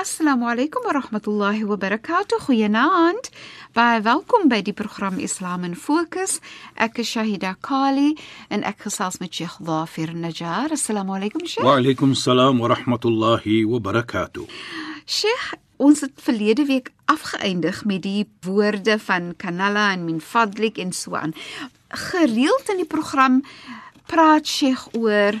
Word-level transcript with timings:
Assalamu 0.00 0.48
alaykum 0.48 0.80
wa 0.86 0.92
rahmatullahi 0.96 1.64
wa 1.68 1.76
barakatuh. 1.76 2.38
Goeienaand. 2.46 3.28
Baie 3.76 4.00
welkom 4.00 4.48
by 4.48 4.62
die 4.64 4.72
program 4.72 5.18
Islam 5.20 5.60
in 5.68 5.74
Fokus. 5.76 6.38
Ek 6.80 7.02
is 7.02 7.10
Shahida 7.12 7.50
Kali 7.60 8.14
en 8.48 8.64
ek 8.64 8.86
gesels 8.86 9.20
met 9.20 9.36
Sheikh 9.36 9.58
Dhafir 9.60 10.14
Najjar. 10.16 10.72
Assalamu 10.72 11.18
alaykum 11.18 11.44
Sheikh. 11.44 11.66
Wa 11.68 11.76
alaykum 11.76 12.16
salaam 12.16 12.64
wa 12.64 12.70
rahmatullahi 12.72 13.66
wa 13.68 13.76
barakatuh. 13.76 14.48
Sheikh, 15.04 15.52
ons 15.76 16.00
het 16.00 16.16
verlede 16.16 16.64
week 16.64 16.88
afgeëindig 17.04 17.84
met 17.84 18.00
die 18.08 18.24
woorde 18.48 18.96
van 19.04 19.34
Kanala 19.36 19.90
en 19.92 20.08
Min 20.08 20.24
Fadlik 20.24 20.80
en 20.80 20.96
so 20.96 21.12
aan. 21.20 21.36
Gereeld 22.08 22.72
in 22.72 22.86
die 22.86 22.88
program 22.88 23.42
praat 24.08 24.48
Sheikh 24.48 24.94
oor 24.96 25.36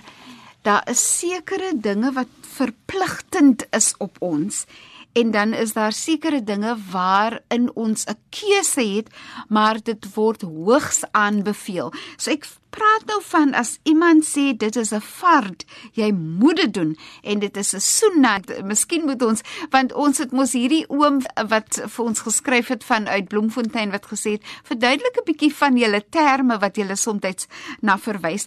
daar 0.68 0.84
is 0.92 1.00
sekere 1.00 1.72
dinge 1.72 2.12
wat 2.12 2.28
verpligtend 2.60 3.66
is 3.76 3.94
op 3.98 4.16
ons 4.20 4.64
en 5.12 5.30
dan 5.30 5.52
is 5.52 5.72
daar 5.72 5.92
sekere 5.92 6.42
dinge 6.44 6.76
waarin 6.90 7.70
ons 7.74 8.04
'n 8.06 8.18
keuse 8.30 8.84
het 8.96 9.08
maar 9.48 9.82
dit 9.82 10.14
word 10.14 10.42
hoogs 10.42 11.02
aanbeveel. 11.10 11.92
So 12.16 12.30
ek 12.30 12.46
praat 12.70 13.04
nou 13.06 13.18
van 13.22 13.54
as 13.54 13.78
iemand 13.82 14.24
sê 14.24 14.56
dit 14.56 14.76
is 14.76 14.92
'n 14.92 15.00
fard, 15.00 15.64
jy 15.92 16.12
moet 16.12 16.56
dit 16.56 16.74
doen 16.74 16.98
en 17.22 17.38
dit 17.38 17.56
is 17.56 17.74
'n 17.74 17.80
sunnat. 17.80 18.62
Miskien 18.64 19.04
moet 19.04 19.22
ons 19.22 19.40
want 19.70 19.92
ons 19.92 20.18
het 20.18 20.30
mos 20.32 20.52
hierdie 20.52 20.88
oom 20.88 21.20
wat 21.48 21.80
vir 21.86 22.04
ons 22.04 22.20
geskryf 22.20 22.68
het 22.68 22.84
vanuit 22.84 23.28
Bloemfontein 23.28 23.90
wat 23.90 24.06
gesê 24.06 24.30
het 24.30 24.44
verduidelik 24.62 25.16
'n 25.16 25.24
bietjie 25.24 25.54
van 25.54 25.76
julle 25.76 26.04
terme 26.10 26.58
wat 26.58 26.76
julle 26.76 26.96
soms 26.96 27.46
na 27.80 27.98
verwys. 27.98 28.46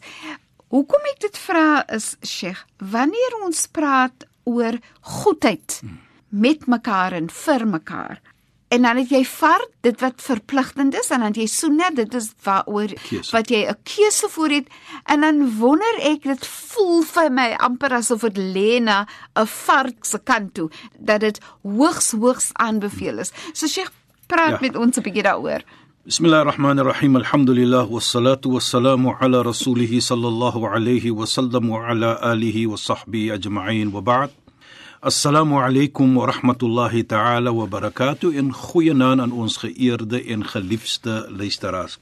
Hoekom 0.73 1.03
ek 1.11 1.19
dit 1.21 1.35
vra 1.38 1.83
is 1.93 2.16
Sheikh, 2.25 2.63
wanneer 2.81 3.35
ons 3.45 3.67
praat 3.69 4.23
oor 4.49 4.80
goedheid 5.05 5.75
met 6.33 6.63
mekaar 6.65 7.13
en 7.13 7.27
vir 7.30 7.65
mekaar. 7.69 8.21
En 8.73 8.88
dan 8.88 8.97
het 8.97 9.11
jy 9.13 9.21
fard 9.30 9.69
dit 9.85 9.99
wat 10.02 10.23
verpligtend 10.25 10.97
is 10.97 11.11
en 11.13 11.21
dan 11.21 11.38
jy 11.38 11.45
soene 11.52 11.91
dit 11.93 12.17
is 12.17 12.31
waaroor 12.41 12.89
wat 13.35 13.53
jy 13.53 13.61
'n 13.69 13.77
keuse 13.85 14.30
voor 14.33 14.49
het 14.49 14.67
en 15.05 15.21
dan 15.21 15.45
wonder 15.59 15.95
ek 16.02 16.23
dit 16.23 16.47
voel 16.47 17.03
vir 17.03 17.30
my 17.30 17.49
amper 17.53 17.93
asof 17.93 18.25
dit 18.33 18.37
lê 18.37 18.81
na 18.81 19.05
'n 19.37 19.45
fard 19.45 19.95
se 20.02 20.17
kant 20.17 20.53
toe 20.53 20.69
dat 20.97 21.19
dit 21.19 21.39
hoogs 21.61 22.11
hoogs 22.11 22.49
aanbeveel 22.53 23.19
is. 23.19 23.31
So 23.53 23.67
Sheikh 23.67 23.93
praat 24.25 24.58
ja. 24.58 24.61
met 24.61 24.75
ons 24.75 24.97
'n 24.97 25.02
bietjie 25.02 25.23
daaroor. 25.23 25.61
بسم 26.07 26.25
الله 26.25 26.41
الرحمن 26.41 26.79
الرحيم 26.79 27.17
الحمد 27.17 27.49
لله 27.49 27.83
والصلاة 27.83 28.41
والسلام 28.45 29.07
على 29.07 29.41
رسوله 29.41 29.99
صلى 29.99 30.27
الله 30.27 30.69
عليه 30.69 31.11
وسلم 31.11 31.69
وعلى 31.69 32.19
آله 32.23 32.67
وصحبه 32.67 33.33
أجمعين 33.33 33.87
وبعد 33.95 34.30
السلام 35.05 35.53
عليكم 35.53 36.17
ورحمة 36.17 36.58
الله 36.63 37.02
تعالى 37.02 37.49
وبركاته 37.49 38.39
إن 38.39 38.53
خوينان 38.53 39.19
aan 39.19 39.31
ons 39.31 39.63
en 40.27 40.43
geliefde 40.43 41.27
luisteraars. 41.30 41.99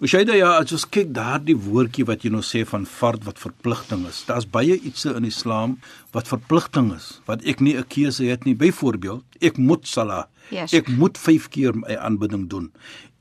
Beshaida 0.00 0.34
ja, 0.34 0.56
as 0.58 0.72
ons 0.74 0.84
kyk 0.90 1.12
daardie 1.14 1.56
woordjie 1.56 2.04
wat 2.08 2.24
jy 2.24 2.30
nou 2.34 2.42
sê 2.42 2.64
van 2.66 2.86
fard 2.86 3.24
wat 3.24 3.38
verpligting 3.38 4.06
is. 4.08 4.24
Daar's 4.26 4.46
baie 4.46 4.74
ietsie 4.74 5.14
in 5.14 5.24
Islam 5.24 5.78
wat 6.12 6.28
verpligting 6.28 6.92
is, 6.96 7.20
wat 7.26 7.44
ek 7.46 7.60
nie 7.60 7.76
'n 7.78 7.86
keuse 7.88 8.24
het 8.24 8.44
nie. 8.44 8.54
Byvoorbeeld, 8.54 9.24
ek 9.40 9.56
moet 9.58 9.86
sala. 9.86 10.28
Yes. 10.50 10.74
Ek 10.74 10.88
moet 10.88 11.16
5 11.18 11.48
keer 11.48 11.72
my 11.72 11.96
aanbidding 11.96 12.48
doen 12.48 12.70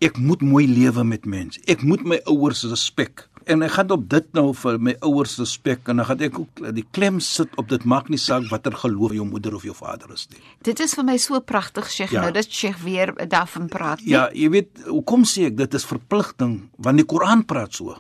ek 0.04 0.18
moet 0.20 0.42
mooi 0.44 0.66
lewe 0.68 1.04
met 1.08 1.26
mense. 1.30 1.62
Ek 1.70 1.84
moet 1.88 2.04
my 2.08 2.20
ouers 2.30 2.64
respek. 2.68 3.28
En 3.46 3.62
ek 3.66 3.72
gaan 3.76 3.92
op 3.92 4.06
dit 4.10 4.28
nou 4.34 4.54
vir 4.56 4.80
my 4.80 4.94
ouers 5.02 5.38
respek 5.42 5.90
en 5.92 6.00
dan 6.02 6.06
gaan 6.06 6.24
ek 6.28 6.40
ook 6.40 6.62
die 6.76 6.86
klem 6.96 7.20
sit 7.24 7.52
op 7.62 7.70
dit 7.70 7.84
maak 7.84 8.10
nie 8.10 8.20
saak 8.22 8.48
watter 8.52 8.76
geloof 8.84 9.14
jou 9.18 9.26
moeder 9.28 9.56
of 9.56 9.66
jou 9.68 9.76
vader 9.76 10.14
is 10.14 10.28
nie. 10.32 10.40
Dit 10.64 10.80
is 10.80 10.96
vir 10.98 11.08
my 11.08 11.18
so 11.18 11.40
pragtig 11.40 11.90
Sheikh 11.92 12.16
ja. 12.16 12.22
nou 12.22 12.32
dit 12.32 12.52
Sheikh 12.52 12.80
weer 12.84 13.14
daarvan 13.28 13.68
praat. 13.68 14.04
Nie? 14.04 14.16
Ja, 14.16 14.30
jy 14.34 14.50
weet 14.54 14.88
hoekom 14.88 15.28
sê 15.28 15.50
ek 15.52 15.58
dit 15.58 15.74
is 15.74 15.86
verpligting 15.86 16.58
want 16.78 17.02
die 17.02 17.08
Koran 17.08 17.46
praat 17.46 17.74
so. 17.74 17.98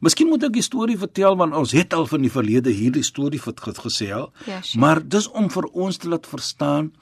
Miskien 0.00 0.30
moet 0.32 0.44
ek 0.48 0.56
'n 0.56 0.62
storie 0.64 0.98
vertel 0.98 1.36
want 1.36 1.54
ons 1.54 1.72
het 1.76 1.92
al 1.92 2.06
van 2.06 2.22
die 2.22 2.32
verlede 2.32 2.70
hierdie 2.70 3.04
storie 3.04 3.40
gesê 3.40 4.12
al. 4.12 4.32
Ja, 4.46 4.60
maar 4.76 5.02
dis 5.04 5.28
om 5.28 5.50
vir 5.50 5.64
ons 5.72 5.96
te 5.96 6.08
laat 6.08 6.26
verstaan 6.26 6.92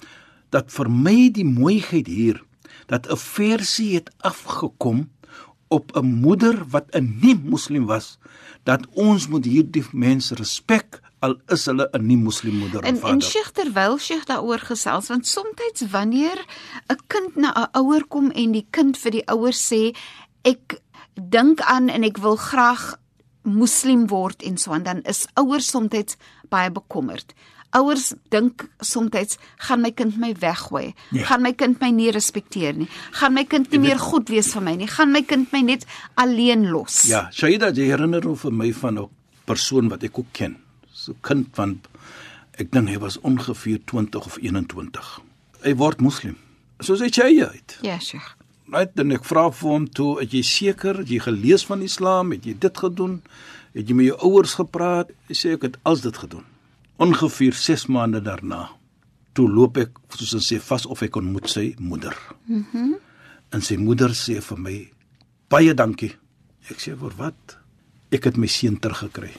dat 0.50 0.72
vir 0.72 0.90
my 0.90 1.30
die 1.30 1.44
mooiheid 1.44 2.06
hier 2.06 2.42
dat 2.86 3.06
'n 3.06 3.16
versie 3.16 3.94
het 3.94 4.10
afgekom 4.18 5.08
op 5.68 5.96
'n 5.96 6.06
moeder 6.24 6.64
wat 6.68 6.86
'n 6.94 7.18
nie-moslim 7.20 7.86
was 7.86 8.18
dat 8.62 8.86
ons 8.92 9.28
moet 9.28 9.44
hierdie 9.44 9.84
mense 9.92 10.34
respek 10.34 11.00
al 11.18 11.36
is 11.46 11.66
hulle 11.66 11.88
'n 11.92 12.06
nie-moslim 12.06 12.54
moeder 12.58 12.82
en 12.82 12.96
vader. 12.96 13.14
En 13.14 13.22
Sheikh 13.22 13.50
terwyl 13.50 13.98
Sheikh 13.98 14.24
daaroor 14.24 14.58
gesels 14.58 15.08
want 15.08 15.26
soms 15.26 15.82
wanneer 15.90 16.38
'n 16.88 16.98
kind 17.06 17.36
na 17.36 17.50
'n 17.54 17.78
ouer 17.78 18.06
kom 18.06 18.30
en 18.30 18.52
die 18.52 18.66
kind 18.70 18.98
vir 18.98 19.10
die 19.10 19.26
ouer 19.26 19.52
sê 19.52 19.96
ek 20.42 20.80
dink 21.28 21.60
aan 21.60 21.88
en 21.88 22.02
ek 22.02 22.18
wil 22.18 22.36
graag 22.36 22.96
moslim 23.42 24.06
word 24.06 24.42
en 24.42 24.56
so 24.56 24.72
aan 24.72 24.82
dan 24.82 25.02
is 25.02 25.26
ouers 25.34 25.68
soms 25.68 26.16
baie 26.48 26.70
bekommerd. 26.70 27.34
Ouers 27.76 28.14
dink 28.32 28.64
soms 28.80 29.36
gaan 29.60 29.82
my 29.82 29.90
kind 29.92 30.16
my 30.16 30.32
weggooi. 30.40 30.94
Ja. 31.12 31.24
Gaan 31.28 31.42
my 31.42 31.52
kind 31.52 31.80
my 31.80 31.90
nie 31.92 32.10
respekteer 32.10 32.72
nie. 32.76 32.88
Gaan 33.12 33.34
my 33.34 33.44
kind 33.44 33.70
nie 33.70 33.80
meer 33.82 33.98
goed 34.00 34.30
wees 34.32 34.54
vir 34.54 34.64
my 34.64 34.74
nie. 34.76 34.88
Gaan 34.88 35.12
my 35.12 35.22
kind 35.22 35.52
my 35.52 35.60
net 35.60 35.84
alleen 36.16 36.70
los. 36.72 37.04
Ja, 37.10 37.28
Shaida, 37.30 37.68
jy 37.76 37.90
herinner 37.90 38.24
hom 38.24 38.36
vir 38.40 38.52
my 38.52 38.72
van 38.72 38.98
'n 38.98 39.08
persoon 39.44 39.88
wat 39.88 40.02
ek 40.02 40.18
ook 40.18 40.32
ken. 40.32 40.56
So 40.92 41.14
kind 41.20 41.48
van 41.52 41.80
ek 42.58 42.72
dink 42.72 42.88
hy 42.88 42.98
was 42.98 43.20
ongeveer 43.20 43.84
20 43.84 44.24
of 44.24 44.38
21. 44.40 45.20
Hy 45.62 45.74
word 45.74 46.00
moslim. 46.00 46.36
Soos 46.80 47.00
hy 47.00 47.08
sê 47.08 47.22
hy 47.28 47.44
het. 47.52 47.78
Ja, 47.82 47.98
Sheikh. 47.98 48.36
Net 48.66 48.96
dan 48.96 49.12
ek 49.12 49.24
vra 49.24 49.50
vir 49.50 49.70
hom 49.70 49.86
toe, 49.88 50.20
het 50.20 50.32
jy 50.32 50.42
seker, 50.42 50.98
het 50.98 51.08
jy 51.08 51.18
gelees 51.18 51.64
van 51.64 51.82
Islam, 51.82 52.32
het 52.32 52.44
jy 52.44 52.54
dit 52.58 52.78
gedoen? 52.78 53.22
Het 53.74 53.88
jy 53.88 53.94
met 53.94 54.06
jou 54.06 54.18
ouers 54.20 54.54
gepraat? 54.54 55.10
Hy 55.28 55.34
sê 55.34 55.52
ek 55.52 55.62
het 55.62 55.76
al 55.84 55.96
dit 56.00 56.16
gedoen 56.16 56.44
ongeveer 56.98 57.54
6 57.54 57.86
maande 57.86 58.20
daarna 58.22 58.68
toe 59.38 59.46
loop 59.46 59.78
ek 59.78 59.98
soos 60.18 60.34
ons 60.38 60.48
sê 60.50 60.58
vas 60.62 60.86
of 60.90 61.02
ek 61.06 61.16
ontmoet 61.20 61.50
sy 61.50 61.74
moeder. 61.78 62.16
Mhm. 62.46 62.64
Mm 62.72 62.96
en 63.48 63.62
sy 63.64 63.78
moeder 63.80 64.12
sê 64.12 64.42
vir 64.44 64.58
my 64.60 64.74
baie 65.48 65.72
dankie. 65.72 66.10
Ek 66.68 66.82
sê 66.84 66.92
vir 67.00 67.14
wat? 67.16 67.54
Ek 68.12 68.26
het 68.28 68.36
my 68.36 68.46
seun 68.46 68.76
teruggekry. 68.76 69.30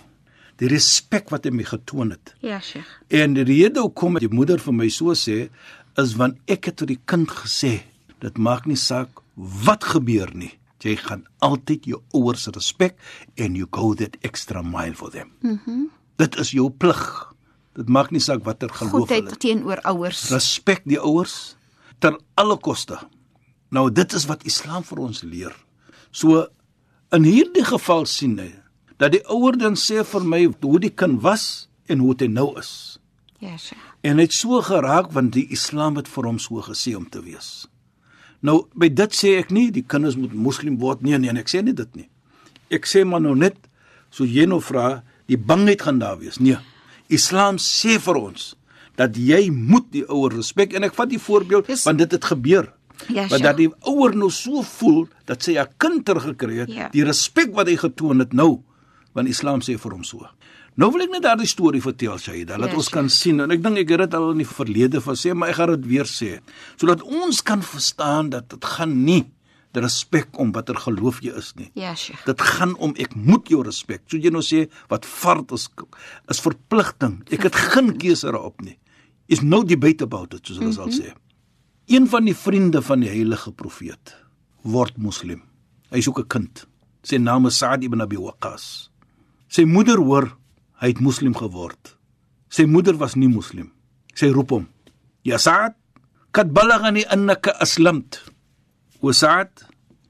Die 0.57 0.65
respek 0.71 1.29
wat 1.29 1.45
hy 1.45 1.51
my 1.53 1.67
getoon 1.67 2.15
het. 2.15 2.33
Ja, 2.41 2.57
Sheikh. 2.57 2.89
En 3.13 3.35
die 3.37 3.45
rede 3.45 3.83
hoekom 3.85 4.17
die 4.17 4.31
moeder 4.33 4.57
vir 4.57 4.73
my 4.73 4.89
so 4.89 5.13
sê 5.13 5.51
is 6.01 6.15
want 6.17 6.41
ek 6.49 6.71
het 6.71 6.79
tot 6.81 6.89
die 6.89 6.97
kind 7.05 7.29
gesê, 7.29 7.83
dit 8.19 8.41
maak 8.41 8.65
nie 8.65 8.79
saak 8.81 9.21
wat 9.37 9.85
gebeur 9.93 10.33
nie. 10.33 10.55
Jy 10.81 10.95
gaan 11.05 11.27
altyd 11.45 11.85
jou 11.85 12.01
ouers 12.17 12.47
respek 12.47 12.97
en 13.37 13.53
you 13.53 13.67
go 13.69 13.93
that 13.93 14.17
extra 14.23 14.63
mile 14.65 14.97
for 14.97 15.13
them. 15.13 15.35
Mhm. 15.43 15.59
Mm 15.67 15.89
dit 16.19 16.35
is 16.35 16.49
jou 16.51 16.69
plig. 16.69 16.99
Dit 17.79 17.87
maak 17.87 18.11
nie 18.11 18.19
saak 18.19 18.43
watter 18.43 18.71
geloof 18.75 19.07
hulle 19.07 19.29
het 19.29 19.39
teenoor 19.39 19.79
ouers. 19.87 20.25
Respek 20.33 20.83
die 20.89 20.99
ouers 20.99 21.55
ter 22.03 22.17
alle 22.39 22.57
koste. 22.59 22.97
Nou 23.71 23.87
dit 23.93 24.15
is 24.17 24.25
wat 24.27 24.43
Islam 24.49 24.83
vir 24.83 25.03
ons 25.05 25.21
leer. 25.23 25.53
So 26.11 26.47
in 27.15 27.23
hierdie 27.23 27.63
geval 27.63 28.03
sien 28.09 28.35
hy 28.41 28.51
dat 28.99 29.13
die 29.15 29.23
ouer 29.31 29.55
dan 29.55 29.77
sê 29.79 30.03
vir 30.03 30.25
my 30.27 30.41
hoe 30.59 30.79
die 30.83 30.91
kind 30.91 31.21
was 31.23 31.69
en 31.87 32.03
hoe 32.03 32.15
dit 32.19 32.31
nou 32.31 32.51
is. 32.59 32.99
Ja, 33.39 33.53
yes, 33.53 33.69
sure. 33.71 33.85
En 34.03 34.19
dit 34.19 34.33
so 34.35 34.59
geraak 34.61 35.13
want 35.15 35.31
die 35.37 35.47
Islam 35.55 35.95
het 35.95 36.11
vir 36.11 36.27
hom 36.27 36.39
so 36.39 36.59
gesê 36.65 36.97
om 36.99 37.07
te 37.07 37.23
wees. 37.23 37.69
Nou 38.43 38.65
by 38.75 38.89
dit 38.91 39.15
sê 39.15 39.37
ek 39.39 39.53
nie 39.55 39.69
die 39.71 39.85
kinders 39.87 40.19
moet 40.19 40.35
moslim 40.35 40.75
word 40.83 41.03
nie 41.03 41.15
nee, 41.15 41.31
nee 41.31 41.43
ek 41.43 41.51
sê 41.51 41.63
nie 41.63 41.75
dit 41.75 41.95
nie. 41.95 42.09
Ek 42.75 42.87
sê 42.87 43.05
maar 43.07 43.23
nou 43.23 43.37
net 43.39 43.55
so 44.11 44.27
jy 44.27 44.43
nou 44.49 44.59
vra 44.59 44.99
die 45.31 45.39
bangheid 45.39 45.87
gaan 45.87 46.03
daar 46.03 46.19
wees. 46.19 46.39
Nee. 46.43 46.59
Islam 47.09 47.57
sê 47.57 47.97
vir 47.99 48.17
ons 48.19 48.55
dat 48.99 49.15
jy 49.17 49.49
moet 49.51 49.85
die 49.95 50.03
ouer 50.11 50.33
respek 50.35 50.73
en 50.75 50.83
ek 50.83 50.93
vat 50.97 51.09
die 51.09 51.19
voorbeeld 51.21 51.67
Dis- 51.71 51.85
want 51.87 51.97
dit 52.01 52.11
het 52.11 52.25
gebeur. 52.25 52.73
Ja, 53.07 53.27
Want 53.31 53.43
dat 53.43 53.55
die 53.57 53.69
ouer 53.87 54.11
nou 54.15 54.27
so 54.29 54.61
voel 54.61 55.05
dat 55.25 55.41
sy 55.43 55.53
haar 55.55 55.69
kind 55.79 56.03
teruggekry 56.05 56.57
het, 56.65 56.69
Ja. 56.73 56.89
die 56.91 57.03
respek 57.07 57.53
wat 57.55 57.67
hy 57.67 57.77
getoon 57.79 58.19
het 58.19 58.33
nou, 58.33 58.59
want 59.15 59.29
Islam 59.29 59.61
sê 59.61 59.77
vir 59.79 59.91
hom 59.91 60.03
so. 60.03 60.27
Nou 60.75 60.91
wil 60.91 61.01
ek 61.01 61.11
net 61.11 61.23
daardie 61.23 61.47
storie 61.47 61.81
vertel 61.81 62.17
Shaida, 62.19 62.57
dat 62.57 62.69
Ja, 62.69 62.75
ons 62.75 62.85
sure. 62.89 62.95
kan 62.99 63.09
sien 63.09 63.39
en 63.39 63.51
ek 63.51 63.63
dink 63.63 63.77
ek 63.77 63.89
het 63.89 63.99
dit 63.99 64.13
al 64.13 64.31
in 64.31 64.37
die 64.37 64.45
verlede 64.45 65.01
van 65.01 65.15
sê, 65.15 65.33
maar 65.33 65.49
ek 65.49 65.55
gaan 65.55 65.69
dit 65.81 65.85
weer 65.87 66.03
sê, 66.05 66.39
sodat 66.77 67.01
ons 67.03 67.41
kan 67.41 67.61
verstaan 67.63 68.29
dat 68.29 68.49
dit 68.49 68.65
gaan 68.65 69.03
nie 69.05 69.25
respek 69.77 70.39
om 70.39 70.51
watter 70.51 70.75
geloof 70.75 71.21
jy 71.21 71.33
is 71.37 71.53
nie. 71.55 71.69
Ja, 71.77 71.93
Sheikh. 71.95 72.23
Dit 72.25 72.41
gaan 72.41 72.75
om 72.77 72.95
ek 72.97 73.13
moet 73.15 73.49
jou 73.49 73.61
respek. 73.63 74.01
So 74.09 74.17
jy 74.17 74.31
nou 74.33 74.41
sê 74.45 74.65
wat 74.89 75.05
fard 75.05 75.51
is 75.53 75.69
is 76.29 76.41
verpligting. 76.41 77.19
Ek 77.29 77.45
het 77.45 77.55
geen 77.55 77.93
keuse 77.97 78.31
daarop 78.31 78.61
nie. 78.65 78.77
Is 79.29 79.43
no 79.45 79.63
debate 79.63 80.03
about 80.03 80.33
it 80.33 80.47
soos 80.47 80.57
hulle 80.57 80.73
sal 80.73 80.89
sê. 80.93 81.13
Een 81.89 82.07
van 82.09 82.25
die 82.25 82.35
vriende 82.37 82.81
van 82.81 83.05
die 83.05 83.09
heilige 83.09 83.51
profeet 83.51 84.15
word 84.63 84.97
moslim. 84.97 85.43
Hy's 85.93 86.07
ook 86.07 86.19
'n 86.19 86.27
kind. 86.27 86.65
Sy 87.03 87.17
naam 87.17 87.45
is 87.45 87.57
Saad 87.57 87.83
ibn 87.83 88.01
Abi 88.01 88.17
Waqqas. 88.17 88.89
Sy 89.47 89.63
moeder 89.63 89.97
hoor 89.97 90.37
hy 90.81 90.87
het 90.87 90.99
moslim 90.99 91.35
geword. 91.35 91.97
Sy 92.49 92.65
moeder 92.65 92.97
was 92.97 93.15
nie 93.15 93.27
moslim. 93.27 93.71
Sy 94.15 94.29
roep 94.29 94.49
hom: 94.49 94.67
"Ya 95.23 95.37
Saad, 95.37 95.75
kad 96.31 96.53
balaghani 96.53 97.05
annaka 97.05 97.51
aslamt." 97.59 98.28
O 98.99 99.13
Saad, 99.15 99.63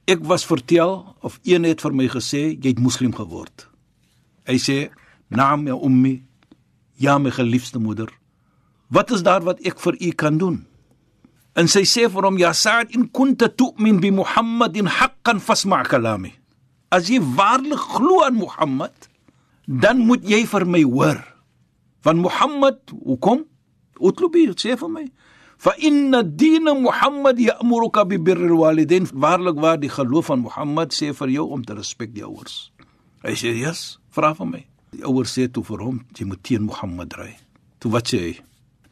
ek 0.10 0.24
was 0.26 0.42
vertel 0.50 1.04
of 1.22 1.38
een 1.46 1.68
het 1.70 1.84
vir 1.86 1.94
my 1.94 2.08
gesê 2.10 2.56
jy 2.56 2.72
het 2.72 2.80
moslim 2.82 3.12
geword. 3.14 3.68
Hy 4.50 4.58
sê: 4.58 4.78
"Naam 5.30 5.68
ya 5.68 5.76
ummi, 5.78 6.24
ja 6.98 7.20
my 7.20 7.30
geliefde 7.30 7.80
moeder. 7.80 8.10
Wat 8.90 9.12
is 9.12 9.22
daar 9.22 9.46
wat 9.46 9.62
ek 9.62 9.80
vir 9.80 9.94
u 10.02 10.12
kan 10.12 10.38
doen?" 10.38 10.66
En 11.54 11.68
sy 11.68 11.86
sê 11.86 12.10
vir 12.10 12.24
hom: 12.24 12.38
"Ya 12.38 12.52
Saad, 12.54 12.90
in 12.96 13.12
kunta 13.12 13.48
tu'min 13.48 14.00
bi 14.00 14.12
Muhammadin 14.12 14.88
haqqan 14.88 15.40
fasma' 15.40 15.84
kalami." 15.84 16.34
As 16.90 17.10
jy 17.10 17.22
waarlik 17.22 17.80
glo 17.80 18.24
aan 18.24 18.34
Mohammed, 18.34 19.10
dan 19.68 20.00
moet 20.00 20.26
jy 20.26 20.46
vir 20.46 20.66
my 20.66 20.82
hoor. 20.82 21.22
Van 22.02 22.18
Mohammed, 22.18 22.80
hoekom? 22.90 23.46
Utlubi 24.02 24.48
sê 24.58 24.76
vir 24.76 24.90
my. 24.90 25.06
Fa 25.60 25.74
inna 25.76 26.24
dina 26.24 26.72
Muhammad 26.72 27.36
ya'muruka 27.36 28.06
bi 28.08 28.16
birril 28.16 28.56
walidain. 28.64 29.04
Waarlik 29.12 29.60
waar 29.60 29.76
die 29.76 29.92
geloof 29.92 30.32
van 30.32 30.46
Mohammed 30.48 30.96
sê 30.96 31.12
vir 31.12 31.34
jou 31.36 31.50
om 31.52 31.66
te 31.68 31.76
respek 31.76 32.14
die 32.16 32.24
ouers. 32.24 32.72
Hy 33.28 33.36
sê, 33.36 33.52
"Yes, 33.52 34.00
vra 34.10 34.34
van 34.36 34.50
my." 34.52 34.64
Die 34.96 35.04
ouers 35.04 35.36
sê 35.38 35.52
toe 35.52 35.64
vir 35.64 35.80
hom, 35.84 36.06
"Jy 36.16 36.26
moet 36.26 36.44
teen 36.44 36.64
Mohammed 36.64 37.14
ry." 37.14 37.36
Toe 37.80 37.92
wat 37.92 38.08
sê 38.08 38.20
hy? 38.20 38.40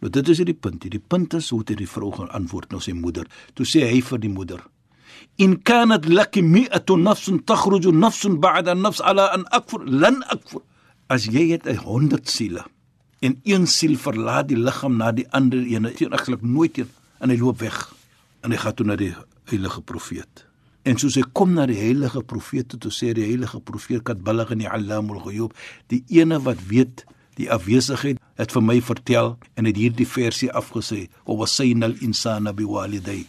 Nou 0.02 0.10
dit 0.12 0.28
is 0.28 0.38
hierdie 0.38 0.60
punt. 0.60 0.84
Hierdie 0.84 1.08
punt 1.08 1.34
is 1.34 1.50
hoe 1.50 1.64
dit 1.64 1.78
die 1.78 1.88
vrou 1.88 2.12
gaan 2.12 2.30
antwoord 2.30 2.72
na 2.72 2.80
sy 2.80 2.92
moeder. 2.92 3.25
Toe 3.54 3.66
sê 3.66 3.88
hy 3.90 4.02
vir 4.02 4.19
die 4.19 4.30
moeder: 4.30 4.60
"In 5.38 5.62
kanat 5.62 6.06
laki 6.06 6.42
mi'atu 6.42 6.98
nafsin 6.98 7.44
takhruju 7.46 7.92
nafsun 7.92 8.40
ba'da 8.40 8.74
nafs 8.74 9.00
ala 9.02 9.31
an 9.31 9.46
akfur, 9.52 9.86
lan 9.86 10.22
akfur." 10.24 10.62
As 11.10 11.25
jy 11.28 11.52
het 11.52 11.66
100 11.66 12.28
siele 12.30 12.66
en 13.19 13.40
een 13.44 13.68
siel 13.68 13.98
verlaat 13.98 14.50
die 14.52 14.58
liggaam 14.60 14.98
na 14.98 15.12
die 15.12 15.28
ander 15.36 15.60
een 15.60 15.90
eintlik 15.90 16.42
nooit 16.42 16.74
teen 16.78 16.90
en 17.19 17.34
hy 17.34 17.38
loop 17.40 17.60
weg 17.64 17.78
en 18.46 18.54
hy 18.54 18.60
gaan 18.62 18.75
toe 18.78 18.86
na 18.86 18.96
die 19.00 19.14
heilige 19.50 19.81
profeet. 19.81 20.44
En 20.88 21.00
soos 21.02 21.18
hy 21.19 21.24
kom 21.36 21.56
na 21.58 21.66
die 21.68 21.80
heilige 21.80 22.22
profeet 22.24 22.78
toe, 22.80 22.92
sê 22.94 23.12
die 23.18 23.25
heilige 23.28 23.60
profeet 23.60 24.06
kat 24.08 24.22
billig 24.24 24.54
in 24.56 24.62
die 24.64 24.69
alamul 24.72 25.19
ghuyub. 25.25 25.56
Die 25.92 26.04
ene 26.16 26.40
wat 26.46 26.62
weet 26.69 27.04
die 27.36 27.50
afwesigheid 27.52 28.22
het 28.40 28.54
vir 28.54 28.64
my 28.64 28.78
vertel 28.81 29.36
en 29.58 29.68
het 29.68 29.78
hierdie 29.78 30.08
versie 30.08 30.52
afgesê 30.54 31.08
wa 31.25 31.42
wasaynal 31.42 31.98
insana 32.06 32.54
biwalidayhi 32.56 33.28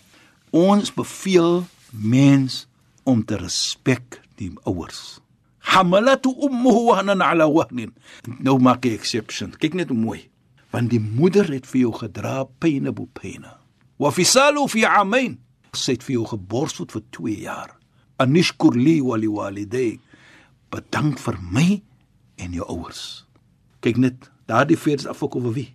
ons 0.51 0.93
beveel 0.95 1.67
mens 1.93 2.67
om 3.05 3.25
te 3.25 3.37
respek 3.37 4.21
die 4.37 4.53
ouers. 4.65 5.21
Hamalatu 5.69 6.33
ummuhu 6.47 6.89
wahnan 6.91 7.23
ala 7.25 7.49
wahnin. 7.51 7.93
Nou 8.41 8.59
maak 8.63 8.87
ek 8.89 8.99
exception. 8.99 9.53
Kyk 9.61 9.77
net 9.79 9.93
hoe 9.93 9.99
mooi. 9.99 10.23
Want 10.73 10.93
die 10.93 11.01
moeder 11.01 11.49
het 11.53 11.69
vir 11.69 11.87
jou 11.87 11.93
gedra 12.01 12.43
pyne 12.63 12.93
bo 12.93 13.09
pyne. 13.19 13.53
Wa 14.01 14.13
fisalu 14.15 14.67
fi 14.73 14.85
amain. 14.89 15.39
Sy 15.77 15.99
het 15.99 16.07
vir 16.07 16.19
jou 16.19 16.27
geborsvoed 16.33 16.95
vir 16.97 17.05
2 17.17 17.39
jaar. 17.45 17.75
Anishkur 18.19 18.77
li 18.77 18.99
wa 19.05 19.17
li 19.21 19.29
waliday. 19.31 19.97
Bedank 20.73 21.21
vir 21.23 21.41
my 21.53 21.69
en 22.41 22.55
jou 22.57 22.67
ouers. 22.69 23.25
Kyk 23.85 24.01
net, 24.01 24.31
daardie 24.51 24.79
vers 24.81 25.07
afok 25.09 25.39
oor 25.39 25.53
wie? 25.55 25.71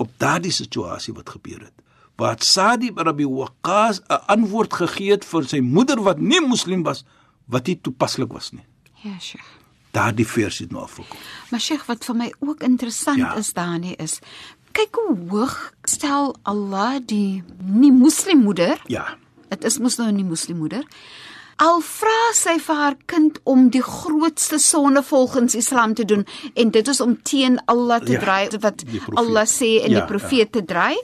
Op 0.00 0.10
daardie 0.22 0.54
situasie 0.54 1.14
wat 1.14 1.34
gebeur 1.34 1.66
het 1.66 1.82
wat 2.22 2.44
Sadi 2.44 2.90
ibn 2.92 3.08
Abi 3.08 3.24
Waqqas 3.26 4.00
'n 4.00 4.20
antwoord 4.34 4.72
gegee 4.72 5.10
het 5.10 5.24
vir 5.24 5.44
sy 5.44 5.60
moeder 5.60 6.00
wat 6.02 6.18
nie 6.20 6.40
moslim 6.40 6.82
was 6.82 7.04
wat 7.46 7.66
nie 7.66 7.80
toepaslik 7.80 8.32
was 8.32 8.52
nie. 8.52 8.66
Ja, 9.02 9.18
Sheikh. 9.20 9.44
Daardie 9.92 10.26
vers 10.26 10.58
het 10.58 10.70
nou 10.72 10.82
afgekom. 10.82 11.18
Maar 11.50 11.60
Sheikh, 11.60 11.84
wat 11.86 12.04
vir 12.04 12.16
my 12.16 12.32
ook 12.40 12.62
interessant 12.62 13.18
Ja. 13.18 13.34
is 13.36 13.52
daarin 13.52 13.96
is 13.96 14.18
kyk 14.72 14.94
hoe 14.96 15.16
hoog 15.28 15.72
stel 15.84 16.36
Allah 16.42 16.96
die 17.06 17.42
nie 17.64 17.92
moslimmoeder 17.92 18.80
Ja. 18.86 19.16
Dit 19.48 19.64
is 19.64 19.78
mos 19.78 19.96
nou 19.96 20.10
nie 20.12 20.24
moslimmoeder. 20.24 20.84
Al 21.62 21.78
vra 21.86 22.32
sy 22.34 22.56
vir 22.58 22.78
haar 22.80 22.94
kind 23.06 23.36
om 23.46 23.68
die 23.70 23.82
grootste 23.86 24.58
sonde 24.58 25.02
volgens 25.06 25.54
Islam 25.54 25.92
te 25.94 26.04
doen 26.08 26.24
en 26.58 26.72
dit 26.74 26.88
is 26.90 27.00
om 27.04 27.12
teen 27.22 27.60
Allah 27.70 28.00
te 28.02 28.16
Ja, 28.16 28.20
draai 28.24 28.58
wat. 28.64 28.82
Allah 29.14 29.46
sê 29.46 29.78
en 29.84 29.92
Ja, 29.92 30.00
die 30.00 30.06
profeet 30.10 30.52
te 30.52 30.64
draai, 30.64 30.96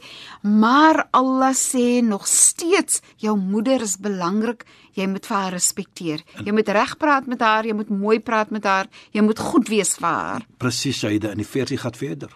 maar 0.42 1.06
Allah 1.12 1.52
sê 1.54 2.02
nog 2.02 2.26
steeds 2.26 3.00
jou 3.16 3.36
moeder 3.38 3.82
is 3.82 3.96
belangrik, 4.02 4.64
jy 4.94 5.06
moet 5.06 5.26
vir 5.26 5.36
haar 5.36 5.52
respekteer. 5.52 6.24
Jy 6.44 6.52
moet 6.52 6.68
reg 6.68 6.96
praat 6.98 7.26
met 7.26 7.40
haar, 7.40 7.64
jy 7.64 7.72
moet 7.74 7.90
mooi 7.90 8.18
praat 8.18 8.50
met 8.50 8.64
haar, 8.64 8.88
jy 9.12 9.22
moet 9.22 9.38
goed 9.38 9.68
wees 9.68 9.94
vir 9.94 10.08
haar. 10.08 10.46
Presies 10.58 10.98
Saida 10.98 11.30
en 11.30 11.38
die 11.38 11.46
versie 11.46 11.78
gaan 11.78 11.94
verder. 11.94 12.34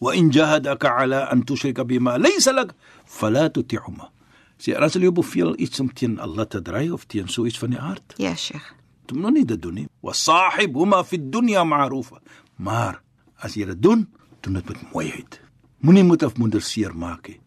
Wa 0.00 0.10
in 0.12 0.30
jahadaka 0.32 0.88
ala 1.04 1.28
an 1.30 1.44
tushrika 1.44 1.84
bima 1.84 2.18
laysa 2.18 2.52
lak 2.52 2.74
fala 3.06 3.48
tuti'huma. 3.50 4.10
Sy 4.60 4.76
as 4.76 4.96
hulle 4.96 5.08
jou 5.08 5.16
beveel 5.22 5.54
iets 5.58 5.80
om 5.80 5.88
teen 5.88 6.18
Allah 6.20 6.46
te 6.46 6.60
dry 6.60 6.88
of 6.92 7.06
teen 7.08 7.28
so 7.32 7.48
iets 7.48 7.58
van 7.58 7.72
die 7.74 7.80
aard. 7.80 8.14
Ja, 8.20 8.34
Sheikh. 8.36 8.74
Jy 9.08 9.18
moet 9.18 9.34
nie 9.34 9.46
dit 9.48 9.60
doen 9.62 9.74
nie. 9.74 9.86
Wa 10.04 10.12
sahibhuma 10.14 11.00
fi 11.04 11.18
dunya 11.18 11.64
ma'rufa. 11.64 12.20
Maar 12.60 13.00
as 13.42 13.56
jy 13.56 13.66
dit 13.72 13.80
doen, 13.82 14.04
doen 14.44 14.60
dit 14.60 14.68
met 14.68 14.82
mooiheid. 14.92 15.40
Moenie 15.80 16.04
moet 16.04 16.22
of 16.22 16.36
moeder 16.36 16.62
seer 16.62 16.92
maak 16.94 17.32
nie. 17.32 17.40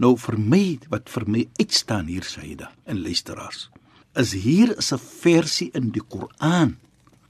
Nou 0.00 0.16
vir 0.20 0.36
my 0.40 0.64
wat 0.92 1.08
vir 1.12 1.24
my 1.28 1.46
uitstaan 1.60 2.08
hier 2.10 2.24
Saida 2.24 2.72
en 2.84 3.00
luisteraars 3.04 3.68
is 4.16 4.32
hier 4.32 4.76
is 4.76 4.92
'n 4.92 4.98
versie 4.98 5.70
in 5.74 5.90
die 5.90 6.02
Koran 6.02 6.76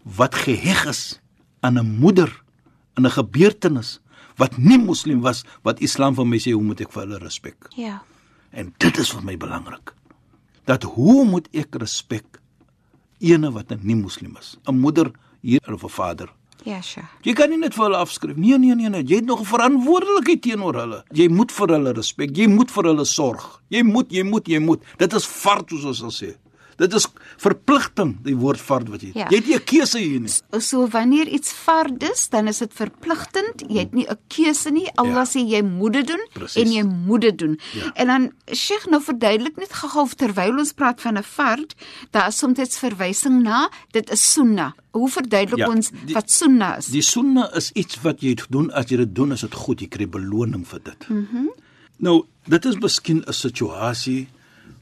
wat 0.02 0.34
geheg 0.34 0.86
is 0.86 1.20
aan 1.60 1.78
'n 1.78 1.98
moeder 1.98 2.30
in 2.96 3.06
'n 3.06 3.10
gebeurtenis 3.10 4.00
wat 4.36 4.58
nie 4.58 4.78
moslim 4.78 5.20
was 5.20 5.44
wat 5.62 5.80
Islam 5.80 6.14
vir 6.14 6.26
my 6.26 6.38
sê 6.38 6.52
hoe 6.52 6.62
moet 6.62 6.80
ek 6.80 6.92
vir 6.92 7.02
hulle 7.02 7.18
respek. 7.18 7.56
Ja. 7.76 8.02
En 8.50 8.74
dit 8.78 8.98
is 8.98 9.10
vir 9.10 9.22
my 9.24 9.36
belangrik. 9.36 9.94
Dat 10.64 10.82
hoe 10.82 11.24
moet 11.24 11.48
ek 11.52 11.74
respek 11.74 12.40
ene 13.18 13.50
wat 13.52 13.72
'n 13.72 13.80
nie 13.82 13.96
moslim 13.96 14.36
is? 14.36 14.56
'n 14.66 14.78
Moeder 14.78 15.10
hier 15.40 15.72
of 15.72 15.84
'n 15.84 15.88
vader. 15.88 16.32
Ja, 16.64 16.80
Sheikh. 16.82 17.06
Jy 17.22 17.32
kan 17.32 17.50
nie 17.50 17.58
net 17.58 17.74
vir 17.74 17.84
hulle 17.84 17.96
afskryf. 17.96 18.36
Nee, 18.36 18.58
nee, 18.58 18.74
nee, 18.74 18.88
nee. 18.88 19.04
Jy 19.06 19.20
het 19.20 19.24
nog 19.24 19.40
'n 19.40 19.44
verantwoordelikheid 19.44 20.42
teenoor 20.42 20.74
hulle. 20.74 21.04
Jy 21.12 21.28
moet 21.28 21.52
vir 21.52 21.68
hulle 21.68 21.92
respek. 21.92 22.36
Jy 22.36 22.46
moet 22.48 22.70
vir 22.70 22.84
hulle 22.84 23.04
sorg. 23.04 23.62
Jy 23.68 23.82
moet, 23.82 24.10
jy 24.10 24.22
moet, 24.22 24.46
jy 24.48 24.58
moet. 24.58 24.82
Dit 24.96 25.12
is 25.12 25.24
fard 25.26 25.68
soos 25.70 25.84
ons 25.84 25.98
sal 25.98 26.10
sê. 26.10 26.34
Dit 26.76 26.92
is 26.94 27.06
verpligting, 27.40 28.16
die 28.22 28.36
woord 28.36 28.60
fard 28.60 28.88
wat 28.92 29.00
jy. 29.00 29.10
Ja. 29.14 29.28
Jy 29.30 29.36
het 29.36 29.46
nie 29.46 29.54
'n 29.56 29.64
keuse 29.64 29.98
hier 29.98 30.20
nie. 30.20 30.60
So 30.60 30.86
wanneer 30.88 31.26
iets 31.28 31.52
fard 31.52 32.02
is, 32.02 32.28
dan 32.28 32.48
is 32.48 32.58
dit 32.58 32.72
verpligtend. 32.72 33.64
Jy 33.68 33.78
het 33.78 33.94
nie 33.94 34.06
'n 34.08 34.18
keuse 34.28 34.70
nie. 34.70 34.88
Allah 34.96 35.24
Ja. 35.24 35.24
sê 35.24 35.40
jy 35.48 35.62
moet 35.62 35.92
dit 35.92 36.06
doen 36.06 36.26
Precies. 36.32 36.62
en 36.62 36.72
jy 36.72 36.82
moet 36.82 37.20
dit 37.20 37.38
doen. 37.38 37.58
Ja. 37.72 37.92
En 37.94 38.06
dan 38.06 38.32
Sheikh 38.54 38.86
nou 38.86 39.02
verduidelik 39.02 39.56
net 39.56 39.72
gou 39.72 40.08
terwyl 40.16 40.58
ons 40.58 40.72
praat 40.72 41.00
van 41.00 41.16
'n 41.18 41.22
fard, 41.22 41.74
daar 42.10 42.28
is 42.28 42.38
soms 42.38 42.78
verwysing 42.78 43.42
na 43.42 43.68
dit 43.92 44.10
is 44.10 44.32
sunnah. 44.32 44.72
Hoe 44.92 45.08
verduidelik 45.10 45.58
Ja, 45.58 45.68
ons 45.68 45.90
die- 45.90 46.14
wat 46.14 46.30
sunnah 46.30 46.78
is? 46.78 46.86
Die 46.86 47.02
sunna 47.02 47.50
is 47.54 47.70
iets 47.74 48.00
wat 48.02 48.20
jy 48.20 48.36
doen 48.50 48.70
as 48.72 48.84
jy 48.90 48.96
dit 48.96 49.14
doen, 49.14 49.32
is 49.32 49.40
dit 49.40 49.54
goed, 49.54 49.80
jy 49.80 49.88
kry 49.88 50.06
beloning 50.08 50.66
vir 50.66 50.80
dit. 50.82 51.08
Mhm. 51.08 51.26
Mm 51.36 51.48
nou, 51.98 52.24
dit 52.46 52.64
is 52.64 52.76
miskien 52.76 53.24
'n 53.26 53.32
situasie 53.32 54.28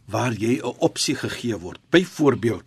waar 0.06 0.32
jy 0.32 0.61
'n 0.61 0.75
opsie 0.78 1.14
gegee 1.14 1.56
word. 1.56 1.80
Byvoorbeeld, 1.90 2.64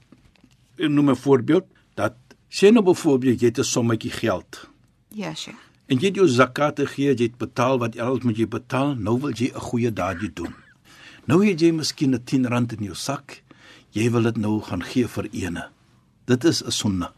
ek 0.77 0.89
noem 0.89 1.09
'n 1.09 1.15
voorbeeld 1.15 1.65
dat 1.95 2.15
sê 2.49 2.71
nou 2.71 2.83
byvoorbeeld 2.83 3.39
jy 3.41 3.47
het 3.47 3.59
'n 3.59 3.63
sommetjie 3.63 4.11
geld 4.11 4.69
ja, 5.09 5.33
Sheikh. 5.33 5.57
en 5.87 5.97
jy 5.99 6.05
het 6.05 6.15
jou 6.15 6.27
zakat 6.27 6.79
gegee, 6.79 7.15
jy 7.15 7.23
het 7.23 7.37
betaal 7.37 7.79
wat 7.79 7.97
alles 7.99 8.23
moet 8.23 8.37
jy 8.37 8.47
betaal, 8.47 8.95
nou 8.95 9.19
wil 9.19 9.31
jy 9.31 9.51
'n 9.53 9.59
goeie 9.59 9.91
daadjie 9.93 10.33
doen. 10.33 10.53
Nou 11.27 11.45
het 11.45 11.59
jy 11.59 11.71
miskien 11.71 12.13
'n 12.15 12.23
10 12.23 12.47
rand 12.47 12.71
in 12.73 12.83
jou 12.83 12.95
sak. 12.95 13.43
Jy 13.91 14.11
wil 14.11 14.21
dit 14.23 14.37
nou 14.37 14.61
gaan 14.61 14.83
gee 14.83 15.07
vir 15.07 15.27
ene. 15.31 15.69
Dit 16.25 16.43
is 16.43 16.63
'n 16.63 16.71
sunna. 16.71 17.13